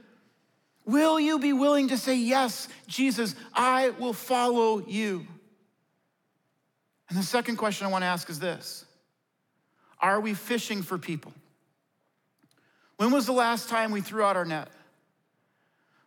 Will 0.85 1.17
you 1.17 1.39
be 1.39 1.53
willing 1.53 1.87
to 1.87 1.97
say, 1.97 2.17
Yes, 2.17 2.67
Jesus, 2.87 3.35
I 3.53 3.91
will 3.91 4.11
follow 4.11 4.85
you? 4.85 5.25
And 7.07 7.17
the 7.17 7.23
second 7.23 7.55
question 7.55 7.87
I 7.87 7.89
want 7.89 8.01
to 8.01 8.07
ask 8.07 8.29
is 8.29 8.39
this 8.39 8.83
Are 10.01 10.19
we 10.19 10.33
fishing 10.33 10.81
for 10.81 10.97
people? 10.97 11.31
When 12.97 13.11
was 13.11 13.25
the 13.25 13.33
last 13.33 13.69
time 13.69 13.91
we 13.91 14.01
threw 14.01 14.23
out 14.23 14.37
our 14.37 14.45
net? 14.45 14.69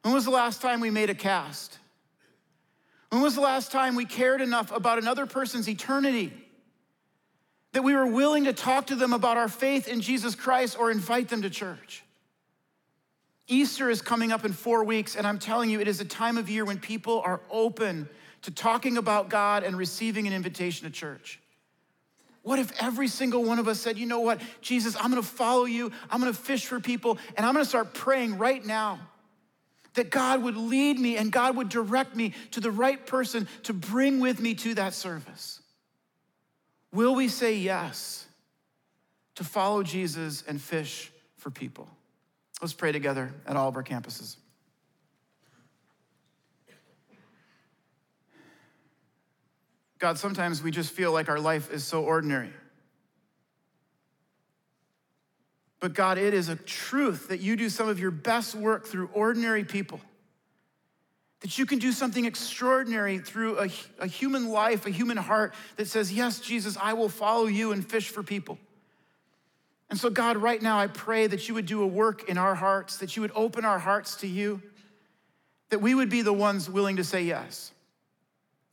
When 0.03 0.15
was 0.15 0.25
the 0.25 0.31
last 0.31 0.63
time 0.63 0.81
we 0.81 0.91
made 0.91 1.11
a 1.11 1.15
cast? 1.15 1.79
When 3.11 3.23
was 3.23 3.35
the 3.35 3.41
last 3.41 3.73
time 3.73 3.95
we 3.95 4.05
cared 4.05 4.41
enough 4.41 4.71
about 4.73 4.99
another 4.99 5.27
person's 5.27 5.69
eternity 5.69 6.33
that 7.77 7.83
we 7.83 7.95
were 7.95 8.07
willing 8.07 8.45
to 8.45 8.55
talk 8.55 8.87
to 8.87 8.95
them 8.95 9.13
about 9.13 9.37
our 9.37 9.49
faith 9.49 9.87
in 9.87 10.01
Jesus 10.01 10.35
Christ 10.35 10.79
or 10.79 10.91
invite 10.91 11.29
them 11.29 11.43
to 11.43 11.51
church. 11.51 12.03
Easter 13.49 13.91
is 13.91 14.01
coming 14.01 14.33
up 14.33 14.47
in 14.47 14.55
four 14.55 14.83
weeks, 14.83 15.15
and 15.15 15.27
I'm 15.27 15.39
telling 15.39 15.69
you, 15.69 15.79
it 15.79 15.87
is 15.87 16.01
a 16.01 16.05
time 16.07 16.39
of 16.39 16.49
year 16.49 16.65
when 16.65 16.79
people 16.79 17.21
are 17.21 17.43
open 17.51 18.09
to 18.43 18.51
talking 18.51 18.97
about 18.97 19.29
God 19.29 19.63
and 19.63 19.77
receiving 19.77 20.27
an 20.27 20.33
invitation 20.33 20.87
to 20.87 20.91
church. 20.91 21.39
What 22.47 22.61
if 22.61 22.81
every 22.81 23.09
single 23.09 23.43
one 23.43 23.59
of 23.59 23.67
us 23.67 23.81
said, 23.81 23.99
you 23.99 24.07
know 24.07 24.21
what, 24.21 24.41
Jesus, 24.61 24.95
I'm 24.95 25.11
gonna 25.11 25.21
follow 25.21 25.65
you, 25.65 25.91
I'm 26.09 26.21
gonna 26.21 26.33
fish 26.33 26.65
for 26.65 26.79
people, 26.79 27.19
and 27.37 27.45
I'm 27.45 27.53
gonna 27.53 27.65
start 27.65 27.93
praying 27.93 28.39
right 28.39 28.65
now 28.65 29.01
that 29.95 30.11
God 30.11 30.45
would 30.45 30.57
lead 30.57 30.97
me 30.97 31.17
and 31.17 31.33
God 31.33 31.57
would 31.57 31.69
direct 31.69 32.15
me 32.15 32.35
to 32.53 32.61
the 32.61 32.71
right 32.71 33.05
person 33.05 33.49
to 33.65 33.73
bring 33.73 34.21
with 34.21 34.39
me 34.39 34.55
to 34.55 34.75
that 34.75 34.95
service? 34.95 35.61
Will 36.93 37.17
we 37.17 37.27
say 37.27 37.57
yes 37.57 38.25
to 39.35 39.43
follow 39.43 39.83
Jesus 39.83 40.45
and 40.47 40.63
fish 40.63 41.11
for 41.39 41.51
people? 41.51 41.89
Let's 42.63 42.75
pray 42.75 42.93
together 42.93 43.35
at 43.45 43.57
all 43.57 43.69
of 43.69 43.75
our 43.75 43.83
campuses. 43.83 44.37
God, 49.99 50.19
sometimes 50.19 50.63
we 50.63 50.71
just 50.71 50.93
feel 50.93 51.13
like 51.13 51.29
our 51.29 51.41
life 51.41 51.73
is 51.73 51.85
so 51.85 52.03
ordinary. 52.05 52.51
But 55.81 55.95
God, 55.95 56.19
it 56.19 56.35
is 56.35 56.49
a 56.49 56.57
truth 56.57 57.29
that 57.29 57.41
you 57.41 57.57
do 57.57 57.69
some 57.69 57.89
of 57.89 58.01
your 58.01 58.11
best 58.11 58.55
work 58.55 58.87
through 58.87 59.11
ordinary 59.13 59.65
people 59.65 60.01
that 61.41 61.59
you 61.59 61.67
can 61.67 61.79
do 61.79 61.93
something 61.93 62.25
extraordinary 62.25 63.19
through 63.19 63.59
a, 63.61 63.69
a, 64.01 64.07
human 64.07 64.49
life, 64.49 64.87
a 64.87 64.91
human 64.91 65.17
heart 65.17 65.55
that 65.77 65.87
says, 65.87 66.13
Yes, 66.13 66.41
Jesus, 66.41 66.77
I 66.81 66.95
will 66.95 67.09
follow 67.09 67.47
you 67.47 67.73
and 67.73 67.89
fish 67.89 68.09
for 68.09 68.23
people. 68.23 68.59
And 69.89 69.99
so, 69.99 70.11
God, 70.11 70.37
right 70.39 70.61
now, 70.61 70.79
I 70.79 70.89
pray 70.89 71.27
that 71.29 71.47
you 71.47 71.55
would 71.55 71.67
do 71.67 71.83
a 71.83 71.87
work 71.87 72.29
in 72.29 72.39
our 72.39 72.55
hearts, 72.55 72.97
that 72.99 73.15
you 73.15 73.23
would 73.23 73.31
open 73.35 73.65
our 73.65 73.79
hearts 73.79 74.17
to 74.17 74.27
you, 74.27 74.61
that 75.71 75.81
we 75.81 75.95
would 75.95 76.09
be 76.09 76.23
the 76.23 76.33
ones 76.33 76.69
willing 76.69 76.97
to 76.97 77.05
say 77.05 77.23
yes. 77.23 77.71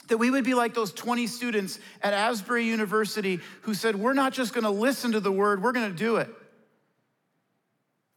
That 0.09 0.17
we 0.17 0.29
would 0.29 0.43
be 0.43 0.53
like 0.53 0.73
those 0.73 0.91
20 0.91 1.27
students 1.27 1.79
at 2.01 2.13
Asbury 2.13 2.65
University 2.65 3.39
who 3.61 3.73
said, 3.73 3.95
We're 3.95 4.13
not 4.13 4.33
just 4.33 4.53
gonna 4.53 4.71
listen 4.71 5.13
to 5.13 5.19
the 5.19 5.31
word, 5.31 5.63
we're 5.63 5.71
gonna 5.71 5.91
do 5.91 6.17
it. 6.17 6.29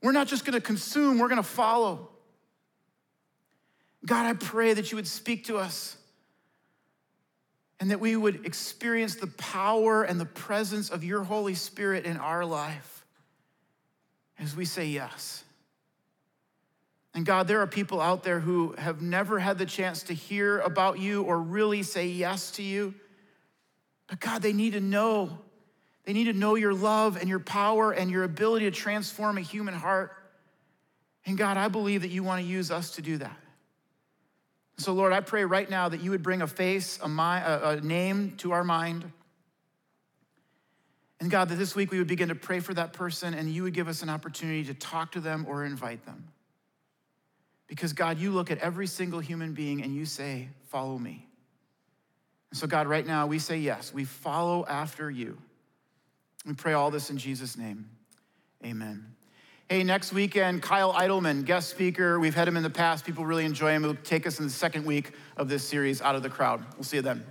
We're 0.02 0.12
not 0.12 0.26
just 0.26 0.44
gonna 0.44 0.60
consume, 0.60 1.18
we're 1.18 1.28
gonna 1.28 1.42
follow. 1.42 2.10
God, 4.04 4.26
I 4.26 4.34
pray 4.34 4.74
that 4.74 4.90
you 4.90 4.96
would 4.96 5.06
speak 5.06 5.46
to 5.46 5.56
us 5.58 5.96
and 7.80 7.90
that 7.90 8.00
we 8.00 8.16
would 8.16 8.46
experience 8.46 9.16
the 9.16 9.26
power 9.26 10.02
and 10.02 10.20
the 10.20 10.26
presence 10.26 10.90
of 10.90 11.04
your 11.04 11.22
Holy 11.22 11.54
Spirit 11.54 12.04
in 12.04 12.16
our 12.16 12.44
life 12.44 13.04
as 14.38 14.56
we 14.56 14.64
say 14.64 14.86
yes. 14.86 15.44
And 17.16 17.24
God, 17.24 17.48
there 17.48 17.62
are 17.62 17.66
people 17.66 17.98
out 17.98 18.24
there 18.24 18.40
who 18.40 18.74
have 18.76 19.00
never 19.00 19.38
had 19.38 19.56
the 19.56 19.64
chance 19.64 20.02
to 20.04 20.12
hear 20.12 20.58
about 20.58 20.98
you 20.98 21.22
or 21.22 21.40
really 21.40 21.82
say 21.82 22.08
yes 22.08 22.50
to 22.52 22.62
you. 22.62 22.94
But 24.06 24.20
God, 24.20 24.42
they 24.42 24.52
need 24.52 24.74
to 24.74 24.80
know. 24.80 25.38
They 26.04 26.12
need 26.12 26.24
to 26.24 26.34
know 26.34 26.56
your 26.56 26.74
love 26.74 27.16
and 27.16 27.26
your 27.26 27.38
power 27.38 27.90
and 27.90 28.10
your 28.10 28.22
ability 28.22 28.66
to 28.66 28.70
transform 28.70 29.38
a 29.38 29.40
human 29.40 29.72
heart. 29.72 30.12
And 31.24 31.38
God, 31.38 31.56
I 31.56 31.68
believe 31.68 32.02
that 32.02 32.10
you 32.10 32.22
want 32.22 32.42
to 32.42 32.46
use 32.46 32.70
us 32.70 32.90
to 32.96 33.02
do 33.02 33.16
that. 33.16 33.38
So, 34.76 34.92
Lord, 34.92 35.14
I 35.14 35.20
pray 35.20 35.46
right 35.46 35.70
now 35.70 35.88
that 35.88 36.02
you 36.02 36.10
would 36.10 36.22
bring 36.22 36.42
a 36.42 36.46
face, 36.46 36.98
a, 37.02 37.08
mind, 37.08 37.46
a, 37.46 37.80
name 37.80 38.34
to 38.38 38.52
our 38.52 38.62
mind. 38.62 39.10
And 41.18 41.30
God, 41.30 41.48
that 41.48 41.54
this 41.54 41.74
week 41.74 41.90
we 41.90 41.96
would 41.96 42.08
begin 42.08 42.28
to 42.28 42.34
pray 42.34 42.60
for 42.60 42.74
that 42.74 42.92
person 42.92 43.32
and 43.32 43.48
you 43.48 43.62
would 43.62 43.72
give 43.72 43.88
us 43.88 44.02
an 44.02 44.10
opportunity 44.10 44.64
to 44.64 44.74
talk 44.74 45.12
to 45.12 45.20
them 45.20 45.46
or 45.48 45.64
invite 45.64 46.04
them. 46.04 46.28
Because, 47.66 47.92
God, 47.92 48.18
you 48.18 48.30
look 48.30 48.50
at 48.50 48.58
every 48.58 48.86
single 48.86 49.20
human 49.20 49.52
being 49.52 49.82
and 49.82 49.94
you 49.94 50.04
say, 50.04 50.48
Follow 50.68 50.98
me. 50.98 51.26
So, 52.52 52.66
God, 52.66 52.86
right 52.86 53.06
now 53.06 53.26
we 53.26 53.38
say 53.38 53.58
yes, 53.58 53.92
we 53.92 54.04
follow 54.04 54.64
after 54.66 55.10
you. 55.10 55.36
We 56.46 56.54
pray 56.54 56.74
all 56.74 56.90
this 56.90 57.10
in 57.10 57.18
Jesus' 57.18 57.56
name. 57.56 57.88
Amen. 58.64 59.04
Hey, 59.68 59.82
next 59.82 60.12
weekend, 60.12 60.62
Kyle 60.62 60.92
Idleman, 60.92 61.44
guest 61.44 61.70
speaker. 61.70 62.20
We've 62.20 62.34
had 62.34 62.46
him 62.46 62.56
in 62.56 62.62
the 62.62 62.70
past. 62.70 63.04
People 63.04 63.26
really 63.26 63.44
enjoy 63.44 63.72
him. 63.72 63.82
He'll 63.82 63.96
take 63.96 64.26
us 64.26 64.38
in 64.38 64.44
the 64.44 64.52
second 64.52 64.86
week 64.86 65.12
of 65.36 65.48
this 65.48 65.66
series, 65.66 66.00
Out 66.00 66.14
of 66.14 66.22
the 66.22 66.30
Crowd. 66.30 66.64
We'll 66.76 66.84
see 66.84 66.98
you 66.98 67.02
then. 67.02 67.24